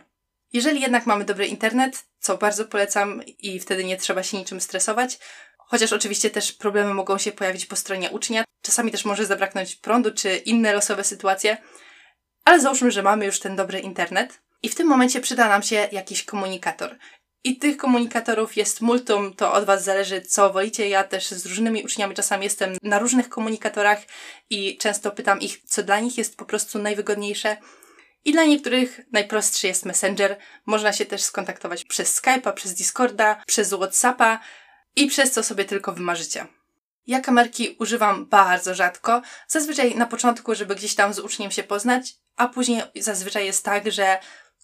Jeżeli 0.53 0.81
jednak 0.81 1.05
mamy 1.05 1.25
dobry 1.25 1.48
internet, 1.48 2.05
co 2.19 2.38
bardzo 2.38 2.65
polecam 2.65 3.21
i 3.25 3.59
wtedy 3.59 3.83
nie 3.83 3.98
trzeba 3.98 4.24
się 4.24 4.38
niczym 4.38 4.62
stresować, 4.62 5.19
chociaż 5.57 5.93
oczywiście 5.93 6.29
też 6.29 6.51
problemy 6.51 6.93
mogą 6.93 7.17
się 7.17 7.31
pojawić 7.31 7.65
po 7.65 7.75
stronie 7.75 8.09
ucznia, 8.09 8.43
czasami 8.62 8.91
też 8.91 9.05
może 9.05 9.25
zabraknąć 9.25 9.75
prądu 9.75 10.12
czy 10.12 10.38
inne 10.38 10.74
losowe 10.74 11.03
sytuacje, 11.03 11.57
ale 12.45 12.59
załóżmy, 12.59 12.91
że 12.91 13.03
mamy 13.03 13.25
już 13.25 13.39
ten 13.39 13.55
dobry 13.55 13.79
internet 13.79 14.39
i 14.63 14.69
w 14.69 14.75
tym 14.75 14.88
momencie 14.88 15.21
przyda 15.21 15.48
nam 15.48 15.63
się 15.63 15.88
jakiś 15.91 16.24
komunikator. 16.24 16.98
I 17.43 17.58
tych 17.58 17.77
komunikatorów 17.77 18.58
jest 18.58 18.81
multum, 18.81 19.34
to 19.34 19.53
od 19.53 19.65
Was 19.65 19.84
zależy, 19.84 20.22
co 20.22 20.50
wolicie. 20.50 20.89
Ja 20.89 21.03
też 21.03 21.27
z 21.27 21.46
różnymi 21.46 21.84
uczniami 21.84 22.15
czasami 22.15 22.43
jestem 22.43 22.77
na 22.84 23.00
różnych 23.00 23.29
komunikatorach 23.29 24.00
i 24.50 24.77
często 24.77 25.12
pytam 25.12 25.39
ich, 25.39 25.62
co 25.65 25.84
dla 25.84 26.00
nich 26.00 26.17
jest 26.17 26.38
po 26.38 26.46
prostu 26.46 26.79
najwygodniejsze. 26.79 27.58
I 28.25 28.31
dla 28.31 28.43
niektórych 28.43 29.01
najprostszy 29.12 29.67
jest 29.67 29.86
Messenger. 29.86 30.38
Można 30.65 30.93
się 30.93 31.05
też 31.05 31.22
skontaktować 31.22 31.86
przez 31.86 32.22
Skype'a, 32.22 32.53
przez 32.53 32.74
Discorda, 32.74 33.43
przez 33.48 33.74
Whatsappa 33.74 34.39
i 34.96 35.08
przez 35.08 35.31
co 35.31 35.43
sobie 35.43 35.65
tylko 35.65 35.93
wymarzycie. 35.93 36.48
Ja 37.08 37.19
kamerki 37.19 37.75
używam 37.79 38.25
bardzo 38.25 38.75
rzadko, 38.75 39.22
zazwyczaj 39.48 39.96
na 39.96 40.05
początku, 40.05 40.55
żeby 40.55 40.75
gdzieś 40.75 40.96
tam 40.96 41.13
z 41.13 41.19
uczniem 41.19 41.51
się 41.51 41.63
poznać, 41.63 42.15
a 42.36 42.48
później 42.48 42.81
zazwyczaj 42.96 43.46
jest 43.46 43.65
tak, 43.65 43.91
że 43.91 44.17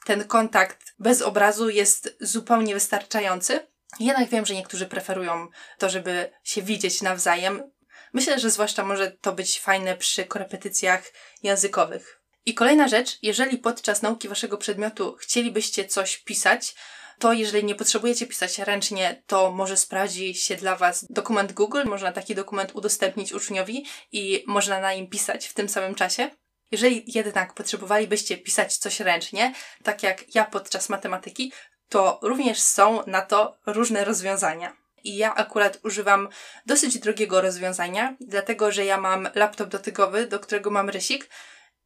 ten 0.06 0.24
kontakt 0.24 0.94
bez 1.00 1.22
obrazu 1.22 1.70
jest 1.70 2.18
zupełnie 2.20 2.74
wystarczający. 2.74 3.68
Jednak 4.00 4.30
wiem, 4.30 4.46
że 4.46 4.54
niektórzy 4.54 4.86
preferują 4.86 5.48
to, 5.78 5.90
żeby 5.90 6.32
się 6.44 6.62
widzieć 6.62 7.02
nawzajem. 7.02 7.72
Myślę, 8.14 8.40
że 8.40 8.50
zwłaszcza 8.50 8.84
może 8.84 9.12
to 9.12 9.32
być 9.32 9.60
fajne 9.60 9.98
przy 9.98 10.26
korepetycjach 10.26 11.04
językowych. 11.44 12.22
I 12.46 12.54
kolejna 12.54 12.88
rzecz, 12.88 13.18
jeżeli 13.22 13.58
podczas 13.58 14.02
nauki 14.02 14.28
waszego 14.28 14.58
przedmiotu 14.58 15.16
chcielibyście 15.20 15.86
coś 15.86 16.18
pisać, 16.18 16.76
to 17.20 17.34
jeżeli 17.34 17.66
nie 17.66 17.76
potrzebujecie 17.76 18.28
pisać 18.28 18.60
ręcznie, 18.60 19.24
to 19.28 19.52
może 19.52 19.78
sprawdzi 19.78 20.36
się 20.36 20.56
dla 20.56 20.76
Was 20.76 21.06
dokument 21.10 21.54
Google. 21.54 21.84
Można 21.86 22.12
taki 22.12 22.36
dokument 22.36 22.72
udostępnić 22.76 23.34
uczniowi 23.34 23.86
i 24.12 24.44
można 24.48 24.80
na 24.80 24.94
nim 24.94 25.08
pisać 25.08 25.48
w 25.48 25.54
tym 25.54 25.70
samym 25.70 25.96
czasie. 25.96 26.30
Jeżeli 26.76 27.04
jednak 27.06 27.54
potrzebowalibyście 27.54 28.38
pisać 28.38 28.78
coś 28.78 29.00
ręcznie, 29.00 29.54
tak 29.84 30.04
jak 30.04 30.36
ja 30.36 30.46
podczas 30.46 30.90
matematyki, 30.90 31.52
to 31.90 32.20
również 32.22 32.60
są 32.60 33.04
na 33.08 33.22
to 33.22 33.58
różne 33.66 34.06
rozwiązania. 34.06 34.76
I 35.04 35.18
ja 35.18 35.36
akurat 35.36 35.80
używam 35.84 36.30
dosyć 36.66 37.00
drogiego 37.00 37.42
rozwiązania, 37.42 38.16
dlatego 38.22 38.72
że 38.72 38.86
ja 38.86 38.98
mam 38.98 39.30
laptop 39.36 39.70
dotykowy, 39.70 40.28
do 40.28 40.40
którego 40.40 40.72
mam 40.72 40.90
rysik, 40.90 41.30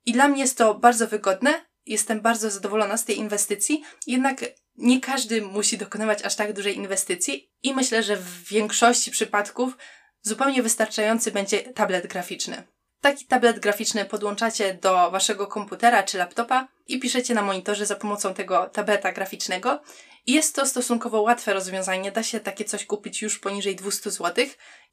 i 0.06 0.12
dla 0.14 0.28
mnie 0.28 0.42
jest 0.42 0.58
to 0.58 0.74
bardzo 0.74 1.08
wygodne. 1.08 1.66
Jestem 1.86 2.22
bardzo 2.22 2.50
zadowolona 2.50 2.98
z 2.98 3.06
tej 3.06 3.18
inwestycji, 3.18 3.84
jednak 4.08 4.46
nie 4.76 5.02
każdy 5.02 5.42
musi 5.42 5.78
dokonywać 5.78 6.24
aż 6.24 6.36
tak 6.36 6.54
dużej 6.54 6.76
inwestycji 6.76 7.52
i 7.64 7.74
myślę, 7.74 8.04
że 8.04 8.18
w 8.18 8.44
większości 8.44 9.12
przypadków 9.12 9.78
zupełnie 10.22 10.64
wystarczający 10.64 11.32
będzie 11.32 11.60
tablet 11.60 12.08
graficzny. 12.08 12.79
Taki 13.02 13.26
tablet 13.26 13.60
graficzny 13.60 14.06
podłączacie 14.06 14.74
do 14.74 15.12
waszego 15.12 15.48
komputera 15.48 16.04
czy 16.04 16.18
laptopa 16.18 16.68
i 16.88 17.00
piszecie 17.00 17.34
na 17.34 17.42
monitorze 17.42 17.86
za 17.86 17.96
pomocą 17.96 18.34
tego 18.34 18.70
tableta 18.70 19.12
graficznego. 19.12 19.82
I 20.26 20.34
jest 20.34 20.56
to 20.56 20.66
stosunkowo 20.66 21.22
łatwe 21.22 21.54
rozwiązanie, 21.54 22.12
da 22.12 22.24
się 22.24 22.40
takie 22.40 22.66
coś 22.66 22.86
kupić 22.86 23.22
już 23.22 23.40
poniżej 23.40 23.76
200 23.76 24.12
zł. 24.12 24.46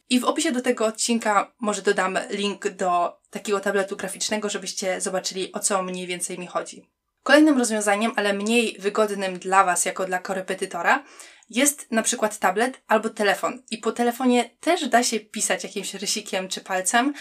I 0.09 0.21
w 0.21 0.25
opisie 0.25 0.53
do 0.53 0.63
tego 0.63 0.87
odcinka 0.87 1.53
może 1.61 1.83
dodam 1.83 2.19
link 2.31 2.69
do 2.69 3.21
takiego 3.31 3.61
tabletu 3.61 3.97
graficznego, 3.97 4.51
żebyście 4.51 5.01
zobaczyli 5.01 5.53
o 5.53 5.59
co 5.61 5.83
mniej 5.83 6.07
więcej 6.07 6.39
mi 6.39 6.47
chodzi. 6.47 6.91
Kolejnym 7.23 7.59
rozwiązaniem, 7.59 8.13
ale 8.17 8.33
mniej 8.33 8.77
wygodnym 8.79 9.39
dla 9.39 9.65
Was 9.65 9.85
jako 9.85 10.05
dla 10.05 10.19
korepetytora, 10.19 11.05
jest 11.51 11.93
na 11.93 12.03
przykład 12.03 12.39
tablet 12.39 12.81
albo 12.87 13.11
telefon. 13.11 13.63
I 13.71 13.79
po 13.79 13.93
telefonie 13.93 14.51
też 14.61 14.89
da 14.89 15.03
się 15.03 15.21
pisać 15.21 15.65
jakimś 15.65 15.95
rysikiem 15.95 16.49
czy 16.49 16.61
palcem, 16.61 17.15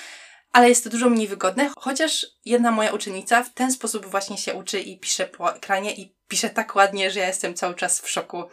ale 0.56 0.70
jest 0.70 0.84
to 0.84 0.90
dużo 0.90 1.10
mniej 1.10 1.28
wygodne, 1.28 1.72
chociaż 1.78 2.26
jedna 2.46 2.72
moja 2.72 2.92
uczennica 2.92 3.44
w 3.44 3.54
ten 3.54 3.72
sposób 3.72 4.06
właśnie 4.06 4.38
się 4.38 4.54
uczy 4.54 4.80
i 4.80 5.00
pisze 5.00 5.26
po 5.26 5.56
ekranie 5.56 5.96
i 5.96 6.16
pisze 6.28 6.50
tak 6.50 6.76
ładnie, 6.76 7.12
że 7.12 7.20
ja 7.20 7.28
jestem 7.28 7.54
cały 7.54 7.76
czas 7.76 8.02
w 8.02 8.10
szoku, 8.10 8.44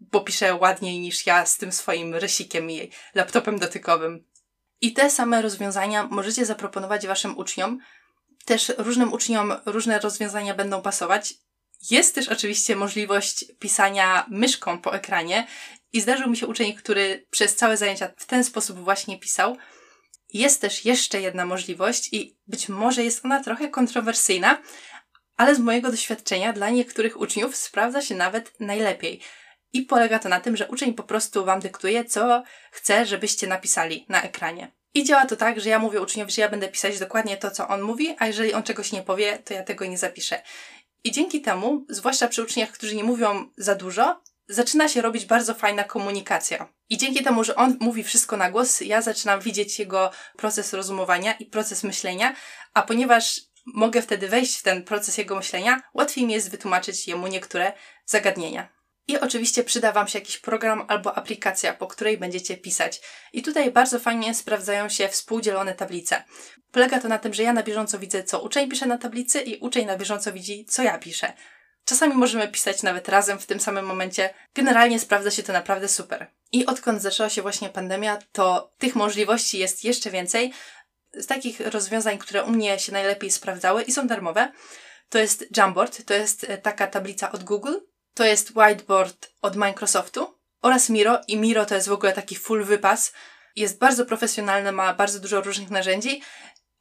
bo 0.00 0.20
pisze 0.20 0.54
ładniej 0.54 1.00
niż 1.00 1.26
ja 1.26 1.46
z 1.46 1.58
tym 1.58 1.72
swoim 1.72 2.14
rysikiem 2.14 2.70
i 2.70 2.90
laptopem 3.14 3.58
dotykowym. 3.58 4.24
I 4.80 4.92
te 4.92 5.10
same 5.10 5.42
rozwiązania 5.42 6.08
możecie 6.10 6.46
zaproponować 6.46 7.06
Waszym 7.06 7.38
uczniom. 7.38 7.78
Też 8.44 8.72
różnym 8.78 9.12
uczniom 9.12 9.54
różne 9.66 9.98
rozwiązania 9.98 10.54
będą 10.54 10.82
pasować. 10.82 11.34
Jest 11.90 12.14
też 12.14 12.28
oczywiście 12.28 12.76
możliwość 12.76 13.44
pisania 13.58 14.26
myszką 14.28 14.78
po 14.78 14.94
ekranie 14.94 15.46
i 15.92 16.00
zdarzył 16.00 16.30
mi 16.30 16.36
się 16.36 16.46
uczeń, 16.46 16.74
który 16.74 17.26
przez 17.30 17.56
całe 17.56 17.76
zajęcia 17.76 18.12
w 18.16 18.26
ten 18.26 18.44
sposób 18.44 18.78
właśnie 18.78 19.18
pisał. 19.18 19.56
Jest 20.36 20.60
też 20.60 20.84
jeszcze 20.84 21.20
jedna 21.20 21.46
możliwość 21.46 22.08
i 22.12 22.36
być 22.46 22.68
może 22.68 23.04
jest 23.04 23.24
ona 23.24 23.44
trochę 23.44 23.68
kontrowersyjna, 23.68 24.62
ale 25.36 25.54
z 25.54 25.58
mojego 25.58 25.90
doświadczenia 25.90 26.52
dla 26.52 26.70
niektórych 26.70 27.20
uczniów 27.20 27.56
sprawdza 27.56 28.02
się 28.02 28.14
nawet 28.14 28.60
najlepiej. 28.60 29.20
I 29.72 29.82
polega 29.82 30.18
to 30.18 30.28
na 30.28 30.40
tym, 30.40 30.56
że 30.56 30.68
uczeń 30.68 30.94
po 30.94 31.02
prostu 31.02 31.44
Wam 31.44 31.60
dyktuje, 31.60 32.04
co 32.04 32.42
chce, 32.70 33.06
żebyście 33.06 33.46
napisali 33.46 34.06
na 34.08 34.22
ekranie. 34.22 34.72
I 34.94 35.04
działa 35.04 35.26
to 35.26 35.36
tak, 35.36 35.60
że 35.60 35.70
ja 35.70 35.78
mówię 35.78 36.00
uczniowi, 36.00 36.32
że 36.32 36.42
ja 36.42 36.48
będę 36.48 36.68
pisać 36.68 36.98
dokładnie 36.98 37.36
to, 37.36 37.50
co 37.50 37.68
on 37.68 37.82
mówi, 37.82 38.16
a 38.18 38.26
jeżeli 38.26 38.52
on 38.52 38.62
czegoś 38.62 38.92
nie 38.92 39.02
powie, 39.02 39.38
to 39.38 39.54
ja 39.54 39.62
tego 39.62 39.86
nie 39.86 39.98
zapiszę. 39.98 40.42
I 41.04 41.12
dzięki 41.12 41.40
temu, 41.40 41.86
zwłaszcza 41.88 42.28
przy 42.28 42.42
uczniach, 42.42 42.72
którzy 42.72 42.96
nie 42.96 43.04
mówią 43.04 43.50
za 43.56 43.74
dużo, 43.74 44.22
zaczyna 44.48 44.88
się 44.88 45.02
robić 45.02 45.24
bardzo 45.24 45.54
fajna 45.54 45.84
komunikacja. 45.84 46.68
I 46.88 46.98
dzięki 46.98 47.24
temu, 47.24 47.44
że 47.44 47.56
on 47.56 47.76
mówi 47.80 48.04
wszystko 48.04 48.36
na 48.36 48.50
głos, 48.50 48.80
ja 48.80 49.02
zaczynam 49.02 49.40
widzieć 49.40 49.78
jego 49.78 50.10
proces 50.36 50.72
rozumowania 50.72 51.32
i 51.32 51.46
proces 51.46 51.84
myślenia, 51.84 52.34
a 52.74 52.82
ponieważ 52.82 53.40
mogę 53.66 54.02
wtedy 54.02 54.28
wejść 54.28 54.58
w 54.58 54.62
ten 54.62 54.84
proces 54.84 55.18
jego 55.18 55.36
myślenia, 55.36 55.82
łatwiej 55.94 56.26
mi 56.26 56.34
jest 56.34 56.50
wytłumaczyć 56.50 57.08
jemu 57.08 57.26
niektóre 57.26 57.72
zagadnienia. 58.04 58.76
I 59.08 59.18
oczywiście 59.18 59.64
przyda 59.64 59.92
Wam 59.92 60.08
się 60.08 60.18
jakiś 60.18 60.38
program 60.38 60.84
albo 60.88 61.16
aplikacja, 61.16 61.72
po 61.72 61.86
której 61.86 62.18
będziecie 62.18 62.56
pisać. 62.56 63.00
I 63.32 63.42
tutaj 63.42 63.72
bardzo 63.72 63.98
fajnie 63.98 64.34
sprawdzają 64.34 64.88
się 64.88 65.08
współdzielone 65.08 65.74
tablice. 65.74 66.24
Polega 66.72 67.00
to 67.00 67.08
na 67.08 67.18
tym, 67.18 67.34
że 67.34 67.42
ja 67.42 67.52
na 67.52 67.62
bieżąco 67.62 67.98
widzę, 67.98 68.24
co 68.24 68.42
uczeń 68.42 68.70
pisze 68.70 68.86
na 68.86 68.98
tablicy 68.98 69.40
i 69.40 69.58
uczeń 69.58 69.86
na 69.86 69.96
bieżąco 69.96 70.32
widzi, 70.32 70.64
co 70.64 70.82
ja 70.82 70.98
piszę. 70.98 71.32
Czasami 71.88 72.14
możemy 72.14 72.48
pisać 72.48 72.82
nawet 72.82 73.08
razem 73.08 73.38
w 73.38 73.46
tym 73.46 73.60
samym 73.60 73.86
momencie. 73.86 74.34
Generalnie 74.54 75.00
sprawdza 75.00 75.30
się 75.30 75.42
to 75.42 75.52
naprawdę 75.52 75.88
super. 75.88 76.26
I 76.52 76.66
odkąd 76.66 77.02
zaczęła 77.02 77.28
się 77.28 77.42
właśnie 77.42 77.68
pandemia, 77.68 78.18
to 78.32 78.72
tych 78.78 78.94
możliwości 78.94 79.58
jest 79.58 79.84
jeszcze 79.84 80.10
więcej. 80.10 80.52
Z 81.14 81.26
takich 81.26 81.60
rozwiązań, 81.60 82.18
które 82.18 82.44
u 82.44 82.50
mnie 82.50 82.78
się 82.78 82.92
najlepiej 82.92 83.30
sprawdzały 83.30 83.82
i 83.82 83.92
są 83.92 84.06
darmowe, 84.06 84.52
to 85.08 85.18
jest 85.18 85.56
Jamboard, 85.56 86.04
to 86.04 86.14
jest 86.14 86.44
e, 86.44 86.58
taka 86.58 86.86
tablica 86.86 87.32
od 87.32 87.44
Google, 87.44 87.74
to 88.14 88.24
jest 88.24 88.50
Whiteboard 88.56 89.30
od 89.42 89.56
Microsoftu 89.56 90.38
oraz 90.62 90.90
Miro 90.90 91.20
i 91.28 91.36
Miro 91.36 91.66
to 91.66 91.74
jest 91.74 91.88
w 91.88 91.92
ogóle 91.92 92.12
taki 92.12 92.36
full 92.36 92.64
wypas. 92.64 93.12
Jest 93.56 93.78
bardzo 93.78 94.06
profesjonalny, 94.06 94.72
ma 94.72 94.94
bardzo 94.94 95.20
dużo 95.20 95.40
różnych 95.40 95.70
narzędzi, 95.70 96.22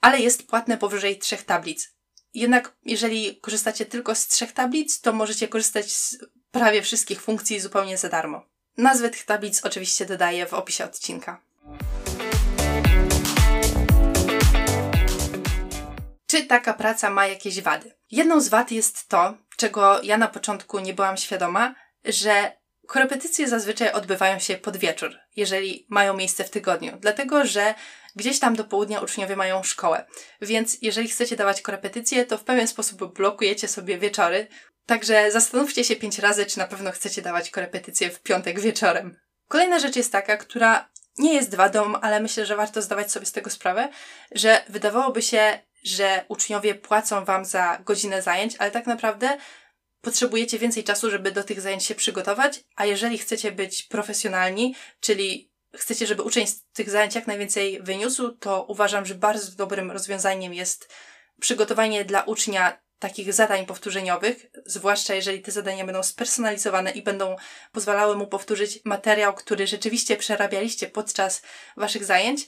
ale 0.02 0.20
jest 0.20 0.48
płatne 0.48 0.78
powyżej 0.78 1.20
trzech 1.20 1.44
tablic. 1.44 1.95
Jednak 2.36 2.74
jeżeli 2.86 3.36
korzystacie 3.36 3.86
tylko 3.86 4.16
z 4.16 4.28
trzech 4.28 4.52
tablic, 4.52 5.02
to 5.02 5.14
możecie 5.14 5.48
korzystać 5.48 5.92
z 5.92 6.18
prawie 6.52 6.82
wszystkich 6.82 7.22
funkcji 7.22 7.60
zupełnie 7.60 7.98
za 7.98 8.10
darmo. 8.10 8.46
Nazwy 8.78 9.10
tych 9.10 9.26
tablic 9.26 9.66
oczywiście 9.66 10.06
dodaję 10.06 10.46
w 10.46 10.54
opisie 10.54 10.86
odcinka. 10.86 11.42
Czy 16.28 16.46
taka 16.46 16.74
praca 16.74 17.10
ma 17.10 17.28
jakieś 17.28 17.62
wady? 17.62 17.92
Jedną 18.12 18.42
z 18.42 18.48
wad 18.48 18.72
jest 18.72 19.08
to, 19.08 19.38
czego 19.58 20.02
ja 20.04 20.18
na 20.18 20.28
początku 20.28 20.80
nie 20.80 20.94
byłam 20.94 21.18
świadoma, 21.18 21.76
że 22.06 22.52
korepetycje 22.88 23.48
zazwyczaj 23.48 23.92
odbywają 23.92 24.40
się 24.40 24.58
pod 24.58 24.78
wieczór, 24.78 25.16
jeżeli 25.36 25.86
mają 25.90 26.14
miejsce 26.14 26.44
w 26.44 26.50
tygodniu, 26.50 26.98
dlatego 27.02 27.46
że 27.46 27.74
gdzieś 28.16 28.40
tam 28.40 28.56
do 28.56 28.64
południa 28.64 29.02
uczniowie 29.02 29.36
mają 29.36 29.64
szkołę. 29.64 30.06
Więc 30.42 30.78
jeżeli 30.82 31.08
chcecie 31.08 31.36
dawać 31.36 31.62
korepetycje, 31.62 32.26
to 32.26 32.38
w 32.38 32.44
pewien 32.44 32.68
sposób 32.68 33.14
blokujecie 33.16 33.68
sobie 33.68 33.98
wieczory. 33.98 34.48
Także 34.86 35.32
zastanówcie 35.32 35.84
się 35.84 35.96
pięć 35.96 36.20
razy, 36.20 36.46
czy 36.46 36.58
na 36.58 36.68
pewno 36.68 36.92
chcecie 36.92 37.22
dawać 37.22 37.50
korepetycje 37.50 38.10
w 38.10 38.22
piątek 38.22 38.60
wieczorem. 38.60 39.18
Kolejna 39.48 39.80
rzecz 39.80 39.96
jest 39.96 40.12
taka, 40.12 40.38
która 40.38 40.90
nie 41.18 41.34
jest 41.34 41.56
wadą, 41.56 41.96
ale 41.96 42.20
myślę, 42.20 42.46
że 42.46 42.56
warto 42.56 42.82
zdawać 42.82 43.12
sobie 43.12 43.26
z 43.26 43.32
tego 43.32 43.50
sprawę, 43.50 43.90
że 44.32 44.64
wydawałoby 44.70 45.22
się, 45.22 45.60
że 45.84 46.26
uczniowie 46.28 46.76
płacą 46.76 47.26
wam 47.26 47.46
za 47.46 47.82
godzinę 47.86 48.22
zajęć, 48.22 48.56
ale 48.60 48.72
tak 48.72 48.88
naprawdę 48.88 49.38
potrzebujecie 50.02 50.60
więcej 50.60 50.84
czasu, 50.84 51.12
żeby 51.12 51.32
do 51.32 51.44
tych 51.44 51.62
zajęć 51.62 51.84
się 51.84 51.96
przygotować, 51.96 52.60
a 52.76 52.86
jeżeli 52.86 53.18
chcecie 53.18 53.52
być 53.52 53.84
profesjonalni, 53.84 54.76
czyli 55.00 55.52
chcecie, 55.78 56.08
żeby 56.08 56.24
uczeń 56.24 56.48
z 56.48 56.64
tych 56.64 56.90
zajęć 56.90 57.16
jak 57.16 57.28
najwięcej 57.28 57.84
wyniósł, 57.84 58.30
to 58.30 58.64
uważam, 58.64 59.06
że 59.06 59.16
bardzo 59.16 59.52
dobrym 59.52 59.92
rozwiązaniem 59.92 60.54
jest 60.54 60.90
przygotowanie 61.40 62.06
dla 62.06 62.24
ucznia 62.24 62.86
takich 63.00 63.34
zadań 63.34 63.66
powtórzeniowych, 63.66 64.46
zwłaszcza 64.66 65.16
jeżeli 65.16 65.42
te 65.42 65.52
zadania 65.52 65.86
będą 65.86 66.04
spersonalizowane 66.04 66.92
i 66.92 67.02
będą 67.02 67.36
pozwalały 67.72 68.16
mu 68.16 68.28
powtórzyć 68.28 68.80
materiał, 68.86 69.34
który 69.34 69.68
rzeczywiście 69.68 70.18
przerabialiście 70.18 70.88
podczas 70.88 71.42
waszych 71.78 72.06
zajęć. 72.06 72.48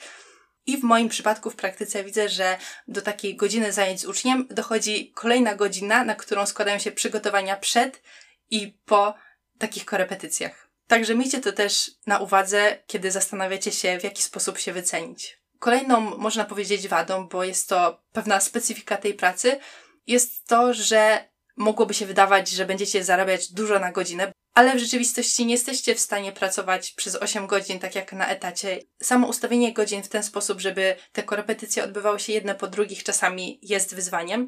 I 0.65 0.77
w 0.77 0.83
moim 0.83 1.09
przypadku 1.09 1.49
w 1.49 1.55
praktyce 1.55 2.03
widzę, 2.03 2.29
że 2.29 2.57
do 2.87 3.01
takiej 3.01 3.35
godziny 3.35 3.71
zajęć 3.73 4.01
z 4.01 4.05
uczniem 4.05 4.47
dochodzi 4.49 5.11
kolejna 5.11 5.55
godzina, 5.55 6.03
na 6.03 6.15
którą 6.15 6.45
składają 6.45 6.79
się 6.79 6.91
przygotowania 6.91 7.57
przed 7.57 8.01
i 8.49 8.77
po 8.85 9.13
takich 9.57 9.85
korepetycjach. 9.85 10.66
Także 10.87 11.15
miejcie 11.15 11.41
to 11.41 11.51
też 11.53 11.91
na 12.05 12.19
uwadze, 12.19 12.77
kiedy 12.87 13.11
zastanawiacie 13.11 13.71
się, 13.71 13.99
w 13.99 14.03
jaki 14.03 14.23
sposób 14.23 14.57
się 14.57 14.73
wycenić. 14.73 15.39
Kolejną, 15.59 15.99
można 16.17 16.45
powiedzieć, 16.45 16.87
wadą, 16.87 17.27
bo 17.27 17.43
jest 17.43 17.69
to 17.69 18.03
pewna 18.11 18.39
specyfika 18.39 18.97
tej 18.97 19.13
pracy, 19.13 19.59
jest 20.07 20.47
to, 20.47 20.73
że 20.73 21.29
mogłoby 21.57 21.93
się 21.93 22.05
wydawać, 22.05 22.49
że 22.49 22.65
będziecie 22.65 23.03
zarabiać 23.03 23.51
dużo 23.51 23.79
na 23.79 23.91
godzinę, 23.91 24.31
ale 24.53 24.75
w 24.75 24.79
rzeczywistości 24.79 25.45
nie 25.45 25.53
jesteście 25.53 25.95
w 25.95 25.99
stanie 25.99 26.31
pracować 26.31 26.91
przez 26.91 27.15
8 27.15 27.47
godzin, 27.47 27.79
tak 27.79 27.95
jak 27.95 28.13
na 28.13 28.27
etacie. 28.27 28.79
Samo 29.01 29.27
ustawienie 29.27 29.73
godzin 29.73 30.03
w 30.03 30.09
ten 30.09 30.23
sposób, 30.23 30.61
żeby 30.61 30.95
te 31.11 31.23
korepetycje 31.23 31.83
odbywały 31.83 32.19
się 32.19 32.33
jedne 32.33 32.55
po 32.55 32.67
drugich, 32.67 33.03
czasami 33.03 33.59
jest 33.61 33.95
wyzwaniem. 33.95 34.47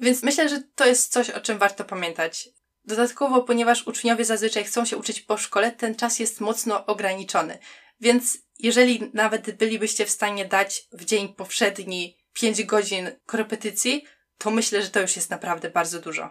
Więc 0.00 0.22
myślę, 0.22 0.48
że 0.48 0.62
to 0.74 0.86
jest 0.86 1.12
coś, 1.12 1.30
o 1.30 1.40
czym 1.40 1.58
warto 1.58 1.84
pamiętać. 1.84 2.48
Dodatkowo, 2.84 3.42
ponieważ 3.42 3.86
uczniowie 3.86 4.24
zazwyczaj 4.24 4.64
chcą 4.64 4.84
się 4.84 4.96
uczyć 4.96 5.20
po 5.20 5.38
szkole, 5.38 5.72
ten 5.72 5.94
czas 5.94 6.18
jest 6.18 6.40
mocno 6.40 6.86
ograniczony. 6.86 7.58
Więc 8.00 8.38
jeżeli 8.58 9.10
nawet 9.14 9.50
bylibyście 9.50 10.06
w 10.06 10.10
stanie 10.10 10.44
dać 10.44 10.82
w 10.92 11.04
dzień 11.04 11.34
powszedni 11.34 12.18
5 12.32 12.64
godzin 12.64 13.10
korepetycji, 13.26 14.04
to 14.38 14.50
myślę, 14.50 14.82
że 14.82 14.90
to 14.90 15.00
już 15.00 15.16
jest 15.16 15.30
naprawdę 15.30 15.70
bardzo 15.70 16.00
dużo. 16.00 16.30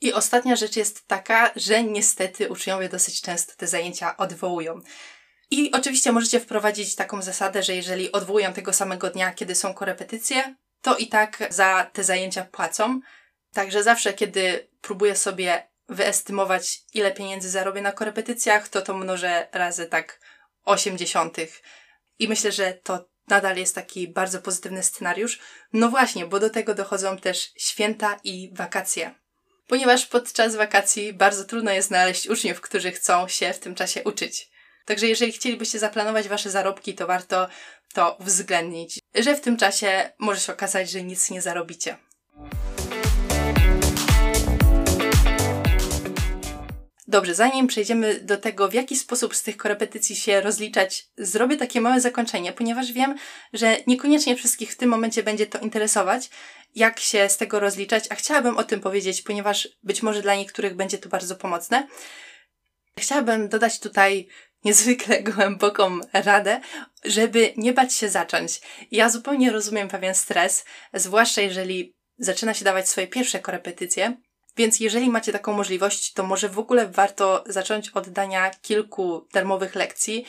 I 0.00 0.12
ostatnia 0.12 0.56
rzecz 0.56 0.76
jest 0.76 1.06
taka, 1.06 1.50
że 1.56 1.84
niestety 1.84 2.48
uczniowie 2.48 2.88
dosyć 2.88 3.20
często 3.20 3.52
te 3.56 3.66
zajęcia 3.66 4.16
odwołują. 4.16 4.80
I 5.50 5.72
oczywiście 5.72 6.12
możecie 6.12 6.40
wprowadzić 6.40 6.94
taką 6.94 7.22
zasadę, 7.22 7.62
że 7.62 7.74
jeżeli 7.74 8.12
odwołują 8.12 8.52
tego 8.52 8.72
samego 8.72 9.10
dnia, 9.10 9.32
kiedy 9.32 9.54
są 9.54 9.74
korepetycje, 9.74 10.54
to 10.82 10.96
i 10.96 11.06
tak 11.06 11.48
za 11.50 11.90
te 11.92 12.04
zajęcia 12.04 12.44
płacą. 12.44 13.00
Także 13.52 13.82
zawsze, 13.82 14.12
kiedy 14.12 14.68
próbuję 14.80 15.16
sobie 15.16 15.68
wyestymować, 15.88 16.82
ile 16.94 17.12
pieniędzy 17.12 17.50
zarobię 17.50 17.82
na 17.82 17.92
korepetycjach, 17.92 18.68
to 18.68 18.82
to 18.82 18.94
mnożę 18.94 19.48
razy 19.52 19.86
tak 19.86 20.20
80. 20.64 21.36
I 22.18 22.28
myślę, 22.28 22.52
że 22.52 22.72
to 22.72 23.08
nadal 23.28 23.56
jest 23.56 23.74
taki 23.74 24.08
bardzo 24.08 24.40
pozytywny 24.40 24.82
scenariusz. 24.82 25.40
No 25.72 25.88
właśnie, 25.88 26.26
bo 26.26 26.40
do 26.40 26.50
tego 26.50 26.74
dochodzą 26.74 27.18
też 27.18 27.52
święta 27.56 28.20
i 28.24 28.50
wakacje. 28.54 29.14
Ponieważ 29.66 30.06
podczas 30.06 30.56
wakacji 30.56 31.12
bardzo 31.12 31.44
trudno 31.44 31.72
jest 31.72 31.88
znaleźć 31.88 32.28
uczniów, 32.28 32.60
którzy 32.60 32.92
chcą 32.92 33.28
się 33.28 33.52
w 33.52 33.58
tym 33.58 33.74
czasie 33.74 34.02
uczyć. 34.04 34.50
Także 34.84 35.06
jeżeli 35.06 35.32
chcielibyście 35.32 35.78
zaplanować 35.78 36.28
wasze 36.28 36.50
zarobki, 36.50 36.94
to 36.94 37.06
warto 37.06 37.48
to 37.94 38.16
uwzględnić, 38.20 39.00
że 39.14 39.36
w 39.36 39.40
tym 39.40 39.56
czasie 39.56 40.12
może 40.18 40.40
się 40.40 40.52
okazać, 40.52 40.90
że 40.90 41.02
nic 41.02 41.30
nie 41.30 41.42
zarobicie. 41.42 41.96
Dobrze, 47.14 47.34
zanim 47.34 47.66
przejdziemy 47.66 48.20
do 48.20 48.36
tego, 48.36 48.68
w 48.68 48.74
jaki 48.74 48.96
sposób 48.96 49.36
z 49.36 49.42
tych 49.42 49.56
korepetycji 49.56 50.16
się 50.16 50.40
rozliczać, 50.40 51.06
zrobię 51.16 51.56
takie 51.56 51.80
małe 51.80 52.00
zakończenie, 52.00 52.52
ponieważ 52.52 52.92
wiem, 52.92 53.14
że 53.52 53.76
niekoniecznie 53.86 54.36
wszystkich 54.36 54.72
w 54.72 54.76
tym 54.76 54.88
momencie 54.90 55.22
będzie 55.22 55.46
to 55.46 55.58
interesować, 55.58 56.30
jak 56.74 57.00
się 57.00 57.28
z 57.28 57.36
tego 57.36 57.60
rozliczać, 57.60 58.04
a 58.10 58.14
chciałabym 58.14 58.56
o 58.56 58.64
tym 58.64 58.80
powiedzieć, 58.80 59.22
ponieważ 59.22 59.68
być 59.82 60.02
może 60.02 60.22
dla 60.22 60.34
niektórych 60.34 60.74
będzie 60.74 60.98
to 60.98 61.08
bardzo 61.08 61.36
pomocne. 61.36 61.88
Chciałabym 62.98 63.48
dodać 63.48 63.80
tutaj 63.80 64.28
niezwykle 64.64 65.22
głęboką 65.32 66.00
radę, 66.12 66.60
żeby 67.04 67.52
nie 67.56 67.72
bać 67.72 67.94
się 67.94 68.08
zacząć. 68.08 68.60
Ja 68.90 69.08
zupełnie 69.08 69.52
rozumiem 69.52 69.88
pewien 69.88 70.14
stres, 70.14 70.64
zwłaszcza 70.94 71.40
jeżeli 71.40 71.94
zaczyna 72.18 72.54
się 72.54 72.64
dawać 72.64 72.88
swoje 72.88 73.06
pierwsze 73.06 73.40
korepetycje, 73.40 74.16
więc 74.56 74.80
jeżeli 74.80 75.10
macie 75.10 75.32
taką 75.32 75.52
możliwość, 75.52 76.12
to 76.12 76.22
może 76.22 76.48
w 76.48 76.58
ogóle 76.58 76.88
warto 76.88 77.44
zacząć 77.46 77.88
od 77.88 78.08
dania 78.08 78.50
kilku 78.50 79.28
darmowych 79.32 79.74
lekcji 79.74 80.24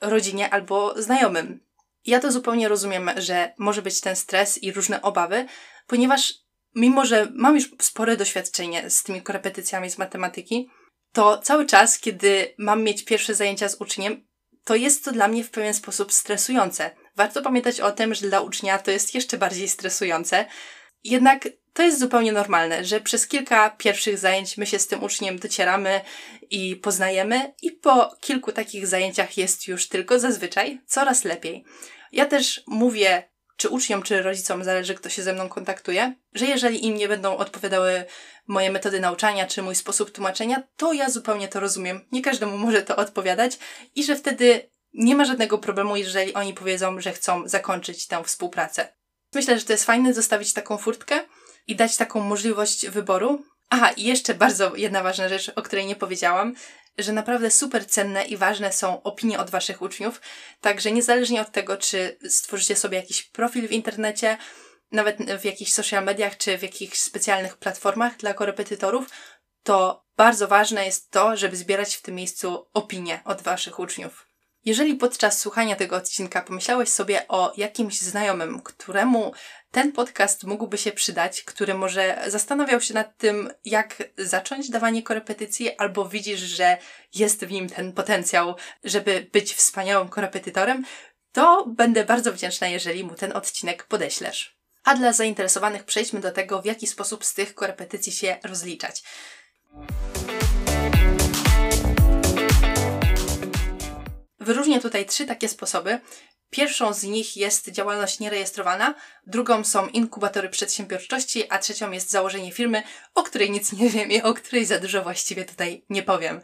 rodzinie 0.00 0.50
albo 0.50 1.02
znajomym. 1.02 1.60
Ja 2.06 2.20
to 2.20 2.32
zupełnie 2.32 2.68
rozumiem, 2.68 3.10
że 3.16 3.54
może 3.58 3.82
być 3.82 4.00
ten 4.00 4.16
stres 4.16 4.62
i 4.62 4.72
różne 4.72 5.02
obawy, 5.02 5.46
ponieważ 5.86 6.34
mimo, 6.74 7.06
że 7.06 7.28
mam 7.34 7.54
już 7.54 7.70
spore 7.80 8.16
doświadczenie 8.16 8.90
z 8.90 9.02
tymi 9.02 9.22
korepetycjami 9.22 9.90
z 9.90 9.98
matematyki, 9.98 10.70
to 11.12 11.38
cały 11.38 11.66
czas, 11.66 11.98
kiedy 11.98 12.54
mam 12.58 12.82
mieć 12.82 13.04
pierwsze 13.04 13.34
zajęcia 13.34 13.68
z 13.68 13.80
uczniem, 13.80 14.26
to 14.64 14.74
jest 14.74 15.04
to 15.04 15.12
dla 15.12 15.28
mnie 15.28 15.44
w 15.44 15.50
pewien 15.50 15.74
sposób 15.74 16.12
stresujące. 16.12 16.90
Warto 17.16 17.42
pamiętać 17.42 17.80
o 17.80 17.92
tym, 17.92 18.14
że 18.14 18.28
dla 18.28 18.40
ucznia 18.40 18.78
to 18.78 18.90
jest 18.90 19.14
jeszcze 19.14 19.38
bardziej 19.38 19.68
stresujące. 19.68 20.46
Jednak 21.04 21.48
to 21.72 21.82
jest 21.82 22.00
zupełnie 22.00 22.32
normalne, 22.32 22.84
że 22.84 23.00
przez 23.00 23.26
kilka 23.26 23.70
pierwszych 23.70 24.18
zajęć 24.18 24.56
my 24.56 24.66
się 24.66 24.78
z 24.78 24.86
tym 24.86 25.02
uczniem 25.02 25.38
docieramy 25.38 26.00
i 26.50 26.76
poznajemy, 26.76 27.54
i 27.62 27.70
po 27.70 28.16
kilku 28.20 28.52
takich 28.52 28.86
zajęciach 28.86 29.36
jest 29.36 29.68
już 29.68 29.88
tylko 29.88 30.18
zazwyczaj 30.18 30.80
coraz 30.86 31.24
lepiej. 31.24 31.64
Ja 32.12 32.26
też 32.26 32.62
mówię 32.66 33.28
czy 33.56 33.68
uczniom, 33.68 34.02
czy 34.02 34.22
rodzicom, 34.22 34.64
zależy 34.64 34.94
kto 34.94 35.08
się 35.08 35.22
ze 35.22 35.32
mną 35.32 35.48
kontaktuje, 35.48 36.14
że 36.34 36.46
jeżeli 36.46 36.86
im 36.86 36.94
nie 36.94 37.08
będą 37.08 37.36
odpowiadały 37.36 38.04
moje 38.46 38.70
metody 38.70 39.00
nauczania, 39.00 39.46
czy 39.46 39.62
mój 39.62 39.74
sposób 39.74 40.10
tłumaczenia, 40.10 40.62
to 40.76 40.92
ja 40.92 41.10
zupełnie 41.10 41.48
to 41.48 41.60
rozumiem. 41.60 42.00
Nie 42.12 42.22
każdemu 42.22 42.58
może 42.58 42.82
to 42.82 42.96
odpowiadać 42.96 43.58
i 43.94 44.04
że 44.04 44.16
wtedy 44.16 44.70
nie 44.94 45.14
ma 45.16 45.24
żadnego 45.24 45.58
problemu, 45.58 45.96
jeżeli 45.96 46.34
oni 46.34 46.54
powiedzą, 46.54 47.00
że 47.00 47.12
chcą 47.12 47.48
zakończyć 47.48 48.06
tę 48.06 48.24
współpracę. 48.24 48.97
Myślę, 49.34 49.58
że 49.58 49.64
to 49.64 49.72
jest 49.72 49.84
fajne 49.84 50.14
zostawić 50.14 50.52
taką 50.52 50.78
furtkę 50.78 51.20
i 51.66 51.76
dać 51.76 51.96
taką 51.96 52.20
możliwość 52.20 52.88
wyboru. 52.88 53.44
Aha, 53.70 53.90
i 53.90 54.04
jeszcze 54.04 54.34
bardzo 54.34 54.76
jedna 54.76 55.02
ważna 55.02 55.28
rzecz, 55.28 55.52
o 55.56 55.62
której 55.62 55.86
nie 55.86 55.96
powiedziałam, 55.96 56.54
że 56.98 57.12
naprawdę 57.12 57.50
super 57.50 57.86
cenne 57.86 58.24
i 58.24 58.36
ważne 58.36 58.72
są 58.72 59.02
opinie 59.02 59.38
od 59.38 59.50
Waszych 59.50 59.82
uczniów. 59.82 60.20
Także 60.60 60.92
niezależnie 60.92 61.40
od 61.40 61.52
tego, 61.52 61.76
czy 61.76 62.18
stworzycie 62.28 62.76
sobie 62.76 62.96
jakiś 62.96 63.22
profil 63.22 63.68
w 63.68 63.72
internecie, 63.72 64.38
nawet 64.92 65.40
w 65.40 65.44
jakichś 65.44 65.72
social 65.72 66.04
mediach, 66.04 66.36
czy 66.36 66.58
w 66.58 66.62
jakichś 66.62 66.98
specjalnych 66.98 67.56
platformach 67.56 68.16
dla 68.16 68.34
korepetytorów, 68.34 69.06
to 69.62 70.04
bardzo 70.16 70.48
ważne 70.48 70.86
jest 70.86 71.10
to, 71.10 71.36
żeby 71.36 71.56
zbierać 71.56 71.96
w 71.96 72.02
tym 72.02 72.14
miejscu 72.14 72.68
opinie 72.74 73.20
od 73.24 73.42
Waszych 73.42 73.78
uczniów. 73.78 74.27
Jeżeli 74.64 74.94
podczas 74.94 75.38
słuchania 75.38 75.76
tego 75.76 75.96
odcinka 75.96 76.42
pomyślałeś 76.42 76.88
sobie 76.88 77.28
o 77.28 77.52
jakimś 77.56 78.00
znajomym, 78.00 78.60
któremu 78.60 79.32
ten 79.70 79.92
podcast 79.92 80.44
mógłby 80.44 80.78
się 80.78 80.92
przydać, 80.92 81.42
który 81.42 81.74
może 81.74 82.24
zastanawiał 82.26 82.80
się 82.80 82.94
nad 82.94 83.16
tym, 83.16 83.50
jak 83.64 84.02
zacząć 84.18 84.70
dawanie 84.70 85.02
korepetycji, 85.02 85.76
albo 85.76 86.08
widzisz, 86.08 86.40
że 86.40 86.78
jest 87.14 87.44
w 87.44 87.50
nim 87.50 87.68
ten 87.68 87.92
potencjał, 87.92 88.54
żeby 88.84 89.26
być 89.32 89.54
wspaniałym 89.54 90.08
korepetytorem, 90.08 90.84
to 91.32 91.66
będę 91.66 92.04
bardzo 92.04 92.32
wdzięczna, 92.32 92.68
jeżeli 92.68 93.04
mu 93.04 93.14
ten 93.14 93.36
odcinek 93.36 93.84
podeślesz. 93.84 94.58
A 94.84 94.94
dla 94.94 95.12
zainteresowanych 95.12 95.84
przejdźmy 95.84 96.20
do 96.20 96.30
tego, 96.30 96.62
w 96.62 96.64
jaki 96.64 96.86
sposób 96.86 97.24
z 97.24 97.34
tych 97.34 97.54
korepetycji 97.54 98.12
się 98.12 98.36
rozliczać. 98.42 99.02
Wyróżnię 104.48 104.80
tutaj 104.80 105.06
trzy 105.06 105.26
takie 105.26 105.48
sposoby. 105.48 106.00
Pierwszą 106.50 106.92
z 106.92 107.02
nich 107.02 107.36
jest 107.36 107.68
działalność 107.68 108.20
nierejestrowana, 108.20 108.94
drugą 109.26 109.64
są 109.64 109.88
inkubatory 109.88 110.48
przedsiębiorczości, 110.48 111.50
a 111.50 111.58
trzecią 111.58 111.90
jest 111.90 112.10
założenie 112.10 112.52
firmy, 112.52 112.82
o 113.14 113.22
której 113.22 113.50
nic 113.50 113.72
nie 113.72 113.90
wiem 113.90 114.10
i 114.10 114.22
o 114.22 114.34
której 114.34 114.66
za 114.66 114.78
dużo 114.78 115.02
właściwie 115.02 115.44
tutaj 115.44 115.84
nie 115.90 116.02
powiem. 116.02 116.40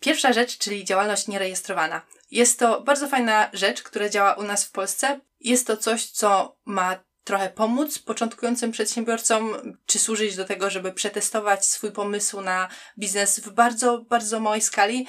Pierwsza 0.00 0.32
rzecz, 0.32 0.58
czyli 0.58 0.84
działalność 0.84 1.28
nierejestrowana. 1.28 2.02
Jest 2.30 2.58
to 2.58 2.80
bardzo 2.80 3.08
fajna 3.08 3.50
rzecz, 3.52 3.82
która 3.82 4.08
działa 4.08 4.34
u 4.34 4.42
nas 4.42 4.64
w 4.64 4.70
Polsce. 4.70 5.20
Jest 5.40 5.66
to 5.66 5.76
coś, 5.76 6.04
co 6.04 6.56
ma 6.64 7.04
trochę 7.24 7.50
pomóc 7.50 7.98
początkującym 7.98 8.72
przedsiębiorcom, 8.72 9.76
czy 9.86 9.98
służyć 9.98 10.36
do 10.36 10.44
tego, 10.44 10.70
żeby 10.70 10.92
przetestować 10.92 11.66
swój 11.66 11.92
pomysł 11.92 12.40
na 12.40 12.68
biznes 12.98 13.40
w 13.40 13.50
bardzo, 13.50 13.98
bardzo 13.98 14.40
małej 14.40 14.60
skali, 14.60 15.06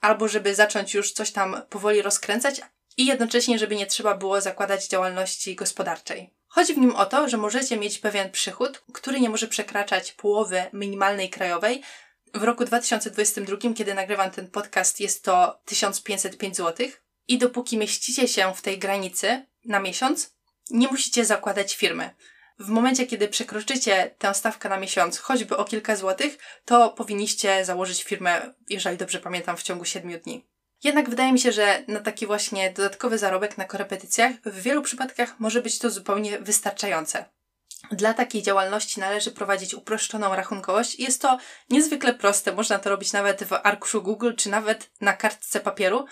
albo 0.00 0.28
żeby 0.28 0.54
zacząć 0.54 0.94
już 0.94 1.12
coś 1.12 1.30
tam 1.30 1.62
powoli 1.70 2.02
rozkręcać 2.02 2.60
i 2.96 3.06
jednocześnie, 3.06 3.58
żeby 3.58 3.76
nie 3.76 3.86
trzeba 3.86 4.14
było 4.14 4.40
zakładać 4.40 4.88
działalności 4.88 5.54
gospodarczej. 5.54 6.34
Chodzi 6.48 6.74
w 6.74 6.78
nim 6.78 6.96
o 6.96 7.06
to, 7.06 7.28
że 7.28 7.36
możecie 7.36 7.76
mieć 7.76 7.98
pewien 7.98 8.30
przychód, 8.30 8.82
który 8.92 9.20
nie 9.20 9.30
może 9.30 9.48
przekraczać 9.48 10.12
połowy 10.12 10.62
minimalnej 10.72 11.30
krajowej. 11.30 11.82
W 12.34 12.42
roku 12.42 12.64
2022, 12.64 13.56
kiedy 13.74 13.94
nagrywam 13.94 14.30
ten 14.30 14.50
podcast, 14.50 15.00
jest 15.00 15.24
to 15.24 15.60
1505 15.64 16.56
zł. 16.56 16.86
I 17.28 17.38
dopóki 17.38 17.78
mieścicie 17.78 18.28
się 18.28 18.54
w 18.54 18.62
tej 18.62 18.78
granicy 18.78 19.46
na 19.64 19.80
miesiąc, 19.80 20.34
nie 20.70 20.88
musicie 20.88 21.24
zakładać 21.24 21.76
firmy. 21.76 22.10
W 22.58 22.68
momencie, 22.68 23.06
kiedy 23.06 23.28
przekroczycie 23.28 24.14
tę 24.18 24.34
stawkę 24.34 24.68
na 24.68 24.78
miesiąc, 24.78 25.18
choćby 25.18 25.56
o 25.56 25.64
kilka 25.64 25.96
złotych, 25.96 26.38
to 26.64 26.90
powinniście 26.90 27.64
założyć 27.64 28.04
firmę, 28.04 28.54
jeżeli 28.68 28.96
dobrze 28.96 29.20
pamiętam, 29.20 29.56
w 29.56 29.62
ciągu 29.62 29.84
7 29.84 30.20
dni. 30.20 30.46
Jednak 30.84 31.10
wydaje 31.10 31.32
mi 31.32 31.40
się, 31.40 31.52
że 31.52 31.84
na 31.88 32.00
taki 32.00 32.26
właśnie 32.26 32.70
dodatkowy 32.70 33.18
zarobek 33.18 33.58
na 33.58 33.64
korepetycjach 33.64 34.32
w 34.44 34.62
wielu 34.62 34.82
przypadkach 34.82 35.40
może 35.40 35.62
być 35.62 35.78
to 35.78 35.90
zupełnie 35.90 36.38
wystarczające. 36.38 37.24
Dla 37.92 38.14
takiej 38.14 38.42
działalności 38.42 39.00
należy 39.00 39.30
prowadzić 39.30 39.74
uproszczoną 39.74 40.36
rachunkowość 40.36 40.98
jest 40.98 41.22
to 41.22 41.38
niezwykle 41.70 42.14
proste. 42.14 42.52
Można 42.52 42.78
to 42.78 42.90
robić 42.90 43.12
nawet 43.12 43.44
w 43.44 43.52
arkuszu 43.52 44.02
Google 44.02 44.34
czy 44.34 44.50
nawet 44.50 44.90
na 45.00 45.12
kartce 45.12 45.60
papieru 45.60 46.04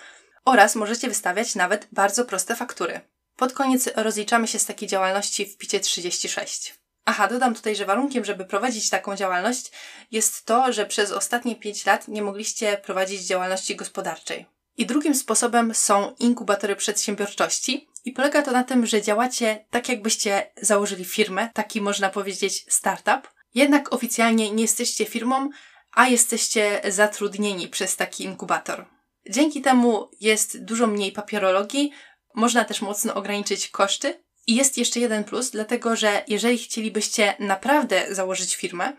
oraz 0.45 0.75
możecie 0.75 1.07
wystawiać 1.07 1.55
nawet 1.55 1.87
bardzo 1.91 2.25
proste 2.25 2.55
faktury. 2.55 3.01
Pod 3.37 3.53
koniec 3.53 3.89
rozliczamy 3.95 4.47
się 4.47 4.59
z 4.59 4.65
takiej 4.65 4.89
działalności 4.89 5.45
w 5.45 5.57
picie 5.57 5.79
36. 5.79 6.75
Aha, 7.05 7.27
dodam 7.27 7.55
tutaj, 7.55 7.75
że 7.75 7.85
warunkiem, 7.85 8.25
żeby 8.25 8.45
prowadzić 8.45 8.89
taką 8.89 9.15
działalność 9.15 9.71
jest 10.11 10.45
to, 10.45 10.73
że 10.73 10.85
przez 10.85 11.11
ostatnie 11.11 11.55
5 11.55 11.85
lat 11.85 12.07
nie 12.07 12.21
mogliście 12.21 12.77
prowadzić 12.77 13.21
działalności 13.21 13.75
gospodarczej. 13.75 14.45
I 14.77 14.85
drugim 14.85 15.15
sposobem 15.15 15.73
są 15.73 16.15
inkubatory 16.19 16.75
przedsiębiorczości. 16.75 17.89
I 18.05 18.11
polega 18.11 18.41
to 18.41 18.51
na 18.51 18.63
tym, 18.63 18.85
że 18.85 19.01
działacie 19.01 19.65
tak, 19.69 19.89
jakbyście 19.89 20.51
założyli 20.61 21.05
firmę, 21.05 21.49
taki 21.53 21.81
można 21.81 22.09
powiedzieć 22.09 22.65
startup. 22.69 23.27
Jednak 23.55 23.93
oficjalnie 23.93 24.51
nie 24.51 24.61
jesteście 24.61 25.05
firmą, 25.05 25.49
a 25.93 26.07
jesteście 26.07 26.81
zatrudnieni 26.87 27.67
przez 27.67 27.95
taki 27.95 28.23
inkubator. 28.23 28.85
Dzięki 29.29 29.61
temu 29.61 30.11
jest 30.19 30.63
dużo 30.63 30.87
mniej 30.87 31.11
papierologii, 31.11 31.91
można 32.37 32.65
też 32.65 32.81
mocno 32.81 33.13
ograniczyć 33.13 33.69
koszty. 33.69 34.23
I 34.47 34.55
jest 34.55 34.77
jeszcze 34.77 34.99
jeden 34.99 35.23
plus, 35.23 35.49
dlatego 35.49 35.95
że 35.95 36.23
jeżeli 36.27 36.57
chcielibyście 36.57 37.35
naprawdę 37.39 38.15
założyć 38.15 38.55
firmę, 38.55 38.93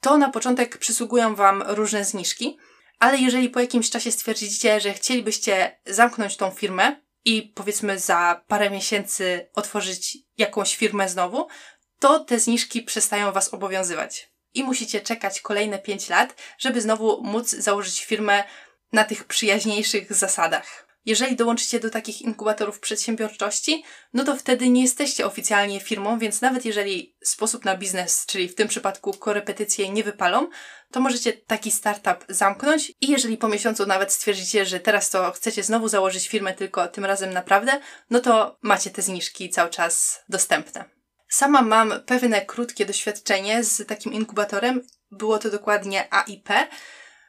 to 0.00 0.18
na 0.18 0.30
początek 0.30 0.78
przysługują 0.78 1.34
Wam 1.34 1.62
różne 1.66 2.04
zniżki, 2.04 2.58
ale 2.98 3.18
jeżeli 3.18 3.48
po 3.48 3.60
jakimś 3.60 3.90
czasie 3.90 4.12
stwierdzicie, 4.12 4.80
że 4.80 4.94
chcielibyście 4.94 5.78
zamknąć 5.86 6.36
tą 6.36 6.50
firmę 6.50 6.96
i 7.24 7.42
powiedzmy 7.42 7.98
za 7.98 8.44
parę 8.48 8.70
miesięcy 8.70 9.48
otworzyć 9.54 10.18
jakąś 10.38 10.76
firmę 10.76 11.08
znowu, 11.08 11.48
to 11.98 12.18
te 12.18 12.38
zniżki 12.38 12.82
przestają 12.82 13.32
Was 13.32 13.54
obowiązywać. 13.54 14.30
I 14.54 14.64
musicie 14.64 15.00
czekać 15.00 15.40
kolejne 15.40 15.78
5 15.78 16.08
lat, 16.08 16.42
żeby 16.58 16.80
znowu 16.80 17.22
móc 17.24 17.50
założyć 17.50 18.04
firmę 18.04 18.44
na 18.92 19.04
tych 19.04 19.24
przyjaźniejszych 19.24 20.12
zasadach. 20.12 20.85
Jeżeli 21.06 21.36
dołączycie 21.36 21.80
do 21.80 21.90
takich 21.90 22.22
inkubatorów 22.22 22.80
przedsiębiorczości, 22.80 23.84
no 24.14 24.24
to 24.24 24.36
wtedy 24.36 24.68
nie 24.68 24.82
jesteście 24.82 25.26
oficjalnie 25.26 25.80
firmą, 25.80 26.18
więc 26.18 26.40
nawet 26.40 26.64
jeżeli 26.64 27.16
sposób 27.24 27.64
na 27.64 27.76
biznes, 27.76 28.26
czyli 28.26 28.48
w 28.48 28.54
tym 28.54 28.68
przypadku 28.68 29.12
korepetycje 29.12 29.88
nie 29.88 30.04
wypalą, 30.04 30.48
to 30.92 31.00
możecie 31.00 31.32
taki 31.32 31.70
startup 31.70 32.24
zamknąć 32.28 32.92
i 33.00 33.10
jeżeli 33.10 33.36
po 33.36 33.48
miesiącu 33.48 33.86
nawet 33.86 34.12
stwierdzicie, 34.12 34.66
że 34.66 34.80
teraz 34.80 35.10
to 35.10 35.32
chcecie 35.32 35.62
znowu 35.62 35.88
założyć 35.88 36.28
firmę, 36.28 36.54
tylko 36.54 36.88
tym 36.88 37.04
razem 37.04 37.32
naprawdę, 37.32 37.80
no 38.10 38.20
to 38.20 38.58
macie 38.62 38.90
te 38.90 39.02
zniżki 39.02 39.50
cały 39.50 39.70
czas 39.70 40.20
dostępne. 40.28 40.84
Sama 41.28 41.62
mam 41.62 41.94
pewne 42.06 42.46
krótkie 42.46 42.86
doświadczenie 42.86 43.64
z 43.64 43.86
takim 43.86 44.12
inkubatorem. 44.12 44.82
Było 45.10 45.38
to 45.38 45.50
dokładnie 45.50 46.14
AIP. 46.14 46.48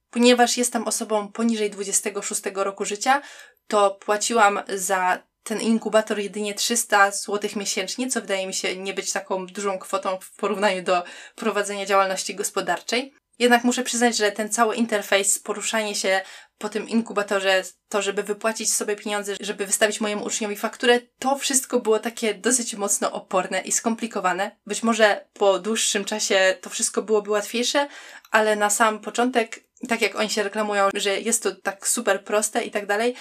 Ponieważ 0.09 0.57
jestem 0.57 0.87
osobą 0.87 1.31
poniżej 1.31 1.71
26 1.71 2.41
roku 2.55 2.85
życia, 2.85 3.21
to 3.67 3.91
płaciłam 3.91 4.59
za 4.67 5.23
ten 5.43 5.61
inkubator 5.61 6.19
jedynie 6.19 6.53
300 6.53 7.11
zł 7.11 7.49
miesięcznie, 7.55 8.09
co 8.09 8.21
wydaje 8.21 8.47
mi 8.47 8.53
się 8.53 8.75
nie 8.75 8.93
być 8.93 9.11
taką 9.11 9.45
dużą 9.45 9.79
kwotą 9.79 10.17
w 10.21 10.31
porównaniu 10.31 10.83
do 10.83 11.03
prowadzenia 11.35 11.85
działalności 11.85 12.35
gospodarczej. 12.35 13.13
Jednak 13.39 13.63
muszę 13.63 13.83
przyznać, 13.83 14.17
że 14.17 14.31
ten 14.31 14.49
cały 14.49 14.75
interfejs, 14.75 15.39
poruszanie 15.39 15.95
się 15.95 16.21
po 16.57 16.69
tym 16.69 16.89
inkubatorze, 16.89 17.63
to, 17.89 18.01
żeby 18.01 18.23
wypłacić 18.23 18.73
sobie 18.73 18.95
pieniądze, 18.95 19.35
żeby 19.39 19.65
wystawić 19.65 20.01
mojemu 20.01 20.25
uczniowi 20.25 20.55
fakturę, 20.55 20.99
to 21.19 21.37
wszystko 21.37 21.79
było 21.79 21.99
takie 21.99 22.33
dosyć 22.33 22.75
mocno 22.75 23.11
oporne 23.11 23.61
i 23.61 23.71
skomplikowane. 23.71 24.51
Być 24.65 24.83
może 24.83 25.25
po 25.33 25.59
dłuższym 25.59 26.05
czasie 26.05 26.55
to 26.61 26.69
wszystko 26.69 27.01
byłoby 27.01 27.31
łatwiejsze, 27.31 27.87
ale 28.31 28.55
na 28.55 28.69
sam 28.69 28.99
początek, 28.99 29.59
tak 29.87 30.01
jak 30.01 30.15
oni 30.15 30.29
się 30.29 30.43
reklamują, 30.43 30.89
że 30.93 31.19
jest 31.19 31.43
to 31.43 31.55
tak 31.55 31.87
super 31.87 32.23
proste 32.23 32.63
i 32.63 32.71
tak 32.71 32.85
dalej, 32.85 33.15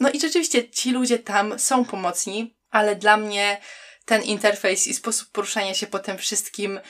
no 0.00 0.10
i 0.10 0.20
rzeczywiście 0.20 0.70
ci 0.70 0.92
ludzie 0.92 1.18
tam 1.18 1.58
są 1.58 1.84
pomocni, 1.84 2.56
ale 2.70 2.96
dla 2.96 3.16
mnie 3.16 3.60
ten 4.04 4.22
interfejs 4.22 4.86
i 4.86 4.94
sposób 4.94 5.28
poruszania 5.32 5.74
się 5.74 5.86
po 5.86 5.98
tym 5.98 6.18
wszystkim, 6.18 6.80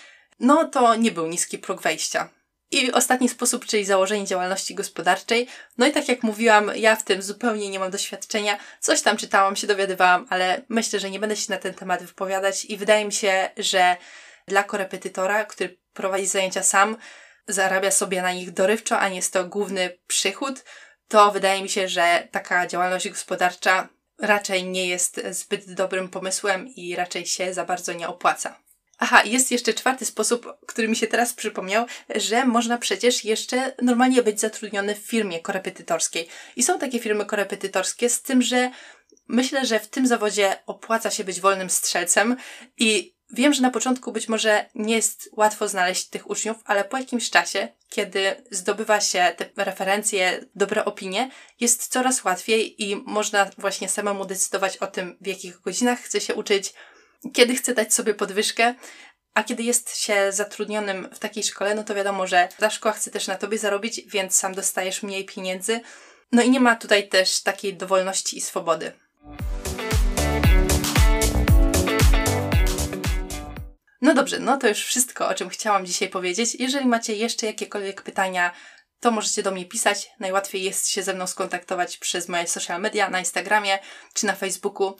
no 0.40 0.68
to 0.68 0.94
nie 0.94 1.12
był 1.12 1.26
niski 1.26 1.58
próg 1.58 1.82
wejścia. 1.82 2.28
I 2.70 2.92
ostatni 2.92 3.28
sposób, 3.28 3.66
czyli 3.66 3.84
założenie 3.84 4.26
działalności 4.26 4.74
gospodarczej. 4.74 5.48
No 5.78 5.86
i 5.86 5.92
tak 5.92 6.08
jak 6.08 6.22
mówiłam, 6.22 6.70
ja 6.76 6.96
w 6.96 7.04
tym 7.04 7.22
zupełnie 7.22 7.70
nie 7.70 7.78
mam 7.78 7.90
doświadczenia. 7.90 8.58
Coś 8.80 9.02
tam 9.02 9.16
czytałam, 9.16 9.56
się 9.56 9.66
dowiadywałam, 9.66 10.26
ale 10.30 10.62
myślę, 10.68 11.00
że 11.00 11.10
nie 11.10 11.20
będę 11.20 11.36
się 11.36 11.52
na 11.52 11.58
ten 11.58 11.74
temat 11.74 12.02
wypowiadać 12.02 12.64
i 12.64 12.76
wydaje 12.76 13.04
mi 13.04 13.12
się, 13.12 13.50
że 13.56 13.96
dla 14.48 14.62
korepetytora, 14.62 15.44
który 15.44 15.78
prowadzi 15.92 16.26
zajęcia 16.26 16.62
sam, 16.62 16.96
zarabia 17.48 17.90
sobie 17.90 18.22
na 18.22 18.32
nich 18.32 18.50
dorywczo, 18.50 18.98
a 18.98 19.08
nie 19.08 19.16
jest 19.16 19.32
to 19.32 19.44
główny 19.44 19.98
przychód, 20.06 20.64
to 21.08 21.32
wydaje 21.32 21.62
mi 21.62 21.68
się, 21.68 21.88
że 21.88 22.28
taka 22.30 22.66
działalność 22.66 23.08
gospodarcza 23.08 23.88
raczej 24.18 24.64
nie 24.64 24.88
jest 24.88 25.20
zbyt 25.30 25.72
dobrym 25.72 26.08
pomysłem 26.08 26.68
i 26.68 26.96
raczej 26.96 27.26
się 27.26 27.54
za 27.54 27.64
bardzo 27.64 27.92
nie 27.92 28.08
opłaca. 28.08 28.64
Aha, 28.98 29.22
jest 29.24 29.50
jeszcze 29.50 29.74
czwarty 29.74 30.04
sposób, 30.04 30.46
który 30.66 30.88
mi 30.88 30.96
się 30.96 31.06
teraz 31.06 31.32
przypomniał, 31.32 31.86
że 32.14 32.46
można 32.46 32.78
przecież 32.78 33.24
jeszcze 33.24 33.72
normalnie 33.82 34.22
być 34.22 34.40
zatrudniony 34.40 34.94
w 34.94 34.98
firmie 34.98 35.40
korepetytorskiej. 35.40 36.28
I 36.56 36.62
są 36.62 36.78
takie 36.78 37.00
firmy 37.00 37.26
korepetytorskie, 37.26 38.10
z 38.10 38.22
tym, 38.22 38.42
że 38.42 38.70
myślę, 39.28 39.66
że 39.66 39.80
w 39.80 39.88
tym 39.88 40.06
zawodzie 40.06 40.56
opłaca 40.66 41.10
się 41.10 41.24
być 41.24 41.40
wolnym 41.40 41.70
strzelcem 41.70 42.36
i 42.78 43.14
wiem, 43.34 43.52
że 43.52 43.62
na 43.62 43.70
początku 43.70 44.12
być 44.12 44.28
może 44.28 44.66
nie 44.74 44.94
jest 44.94 45.30
łatwo 45.32 45.68
znaleźć 45.68 46.08
tych 46.08 46.30
uczniów, 46.30 46.56
ale 46.64 46.84
po 46.84 46.98
jakimś 46.98 47.30
czasie, 47.30 47.68
kiedy 47.88 48.44
zdobywa 48.50 49.00
się 49.00 49.34
te 49.36 49.64
referencje, 49.64 50.44
dobre 50.54 50.84
opinie, 50.84 51.30
jest 51.60 51.88
coraz 51.88 52.24
łatwiej 52.24 52.82
i 52.82 52.96
można 52.96 53.50
właśnie 53.58 53.88
samemu 53.88 54.24
decydować 54.24 54.76
o 54.76 54.86
tym, 54.86 55.18
w 55.20 55.26
jakich 55.26 55.60
godzinach 55.60 56.00
chce 56.00 56.20
się 56.20 56.34
uczyć, 56.34 56.74
kiedy 57.32 57.54
chce 57.54 57.74
dać 57.74 57.94
sobie 57.94 58.14
podwyżkę, 58.14 58.74
a 59.34 59.44
kiedy 59.44 59.62
jest 59.62 59.96
się 59.96 60.32
zatrudnionym 60.32 61.08
w 61.14 61.18
takiej 61.18 61.42
szkole, 61.42 61.74
no 61.74 61.84
to 61.84 61.94
wiadomo, 61.94 62.26
że 62.26 62.48
ta 62.58 62.70
szkoła 62.70 62.92
chce 62.92 63.10
też 63.10 63.26
na 63.26 63.36
tobie 63.36 63.58
zarobić, 63.58 64.00
więc 64.06 64.34
sam 64.34 64.54
dostajesz 64.54 65.02
mniej 65.02 65.24
pieniędzy. 65.24 65.80
No 66.32 66.42
i 66.42 66.50
nie 66.50 66.60
ma 66.60 66.76
tutaj 66.76 67.08
też 67.08 67.42
takiej 67.42 67.74
dowolności 67.74 68.38
i 68.38 68.40
swobody. 68.40 68.92
No 74.04 74.14
dobrze, 74.14 74.38
no 74.38 74.56
to 74.56 74.68
już 74.68 74.84
wszystko, 74.84 75.28
o 75.28 75.34
czym 75.34 75.48
chciałam 75.48 75.86
dzisiaj 75.86 76.08
powiedzieć. 76.08 76.54
Jeżeli 76.54 76.86
macie 76.86 77.14
jeszcze 77.14 77.46
jakiekolwiek 77.46 78.02
pytania, 78.02 78.52
to 79.00 79.10
możecie 79.10 79.42
do 79.42 79.50
mnie 79.50 79.64
pisać. 79.64 80.10
Najłatwiej 80.20 80.62
jest 80.62 80.88
się 80.88 81.02
ze 81.02 81.14
mną 81.14 81.26
skontaktować 81.26 81.96
przez 81.96 82.28
moje 82.28 82.46
social 82.46 82.80
media 82.80 83.10
na 83.10 83.18
Instagramie 83.18 83.78
czy 84.14 84.26
na 84.26 84.34
Facebooku. 84.34 84.96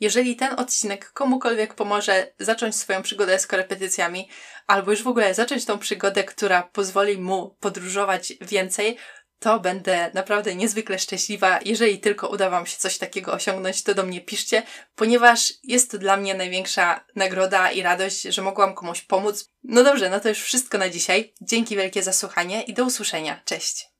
Jeżeli 0.00 0.36
ten 0.36 0.54
odcinek 0.58 1.12
komukolwiek 1.12 1.74
pomoże 1.74 2.32
zacząć 2.38 2.76
swoją 2.76 3.02
przygodę 3.02 3.38
z 3.38 3.46
korepetycjami, 3.46 4.28
albo 4.66 4.90
już 4.90 5.02
w 5.02 5.08
ogóle 5.08 5.34
zacząć 5.34 5.64
tą 5.64 5.78
przygodę, 5.78 6.24
która 6.24 6.62
pozwoli 6.62 7.18
mu 7.18 7.56
podróżować 7.60 8.32
więcej, 8.40 8.96
to 9.38 9.60
będę 9.60 10.10
naprawdę 10.14 10.54
niezwykle 10.54 10.98
szczęśliwa. 10.98 11.60
Jeżeli 11.64 11.98
tylko 11.98 12.28
uda 12.28 12.50
Wam 12.50 12.66
się 12.66 12.76
coś 12.76 12.98
takiego 12.98 13.32
osiągnąć, 13.32 13.82
to 13.82 13.94
do 13.94 14.02
mnie 14.02 14.20
piszcie, 14.20 14.62
ponieważ 14.94 15.52
jest 15.64 15.90
to 15.90 15.98
dla 15.98 16.16
mnie 16.16 16.34
największa 16.34 17.04
nagroda 17.16 17.70
i 17.70 17.82
radość, 17.82 18.22
że 18.22 18.42
mogłam 18.42 18.74
komuś 18.74 19.00
pomóc. 19.00 19.50
No 19.62 19.84
dobrze, 19.84 20.10
no 20.10 20.20
to 20.20 20.28
już 20.28 20.38
wszystko 20.38 20.78
na 20.78 20.88
dzisiaj. 20.88 21.34
Dzięki 21.40 21.76
wielkie 21.76 22.02
za 22.02 22.12
słuchanie 22.12 22.62
i 22.62 22.74
do 22.74 22.84
usłyszenia. 22.84 23.40
Cześć! 23.44 23.97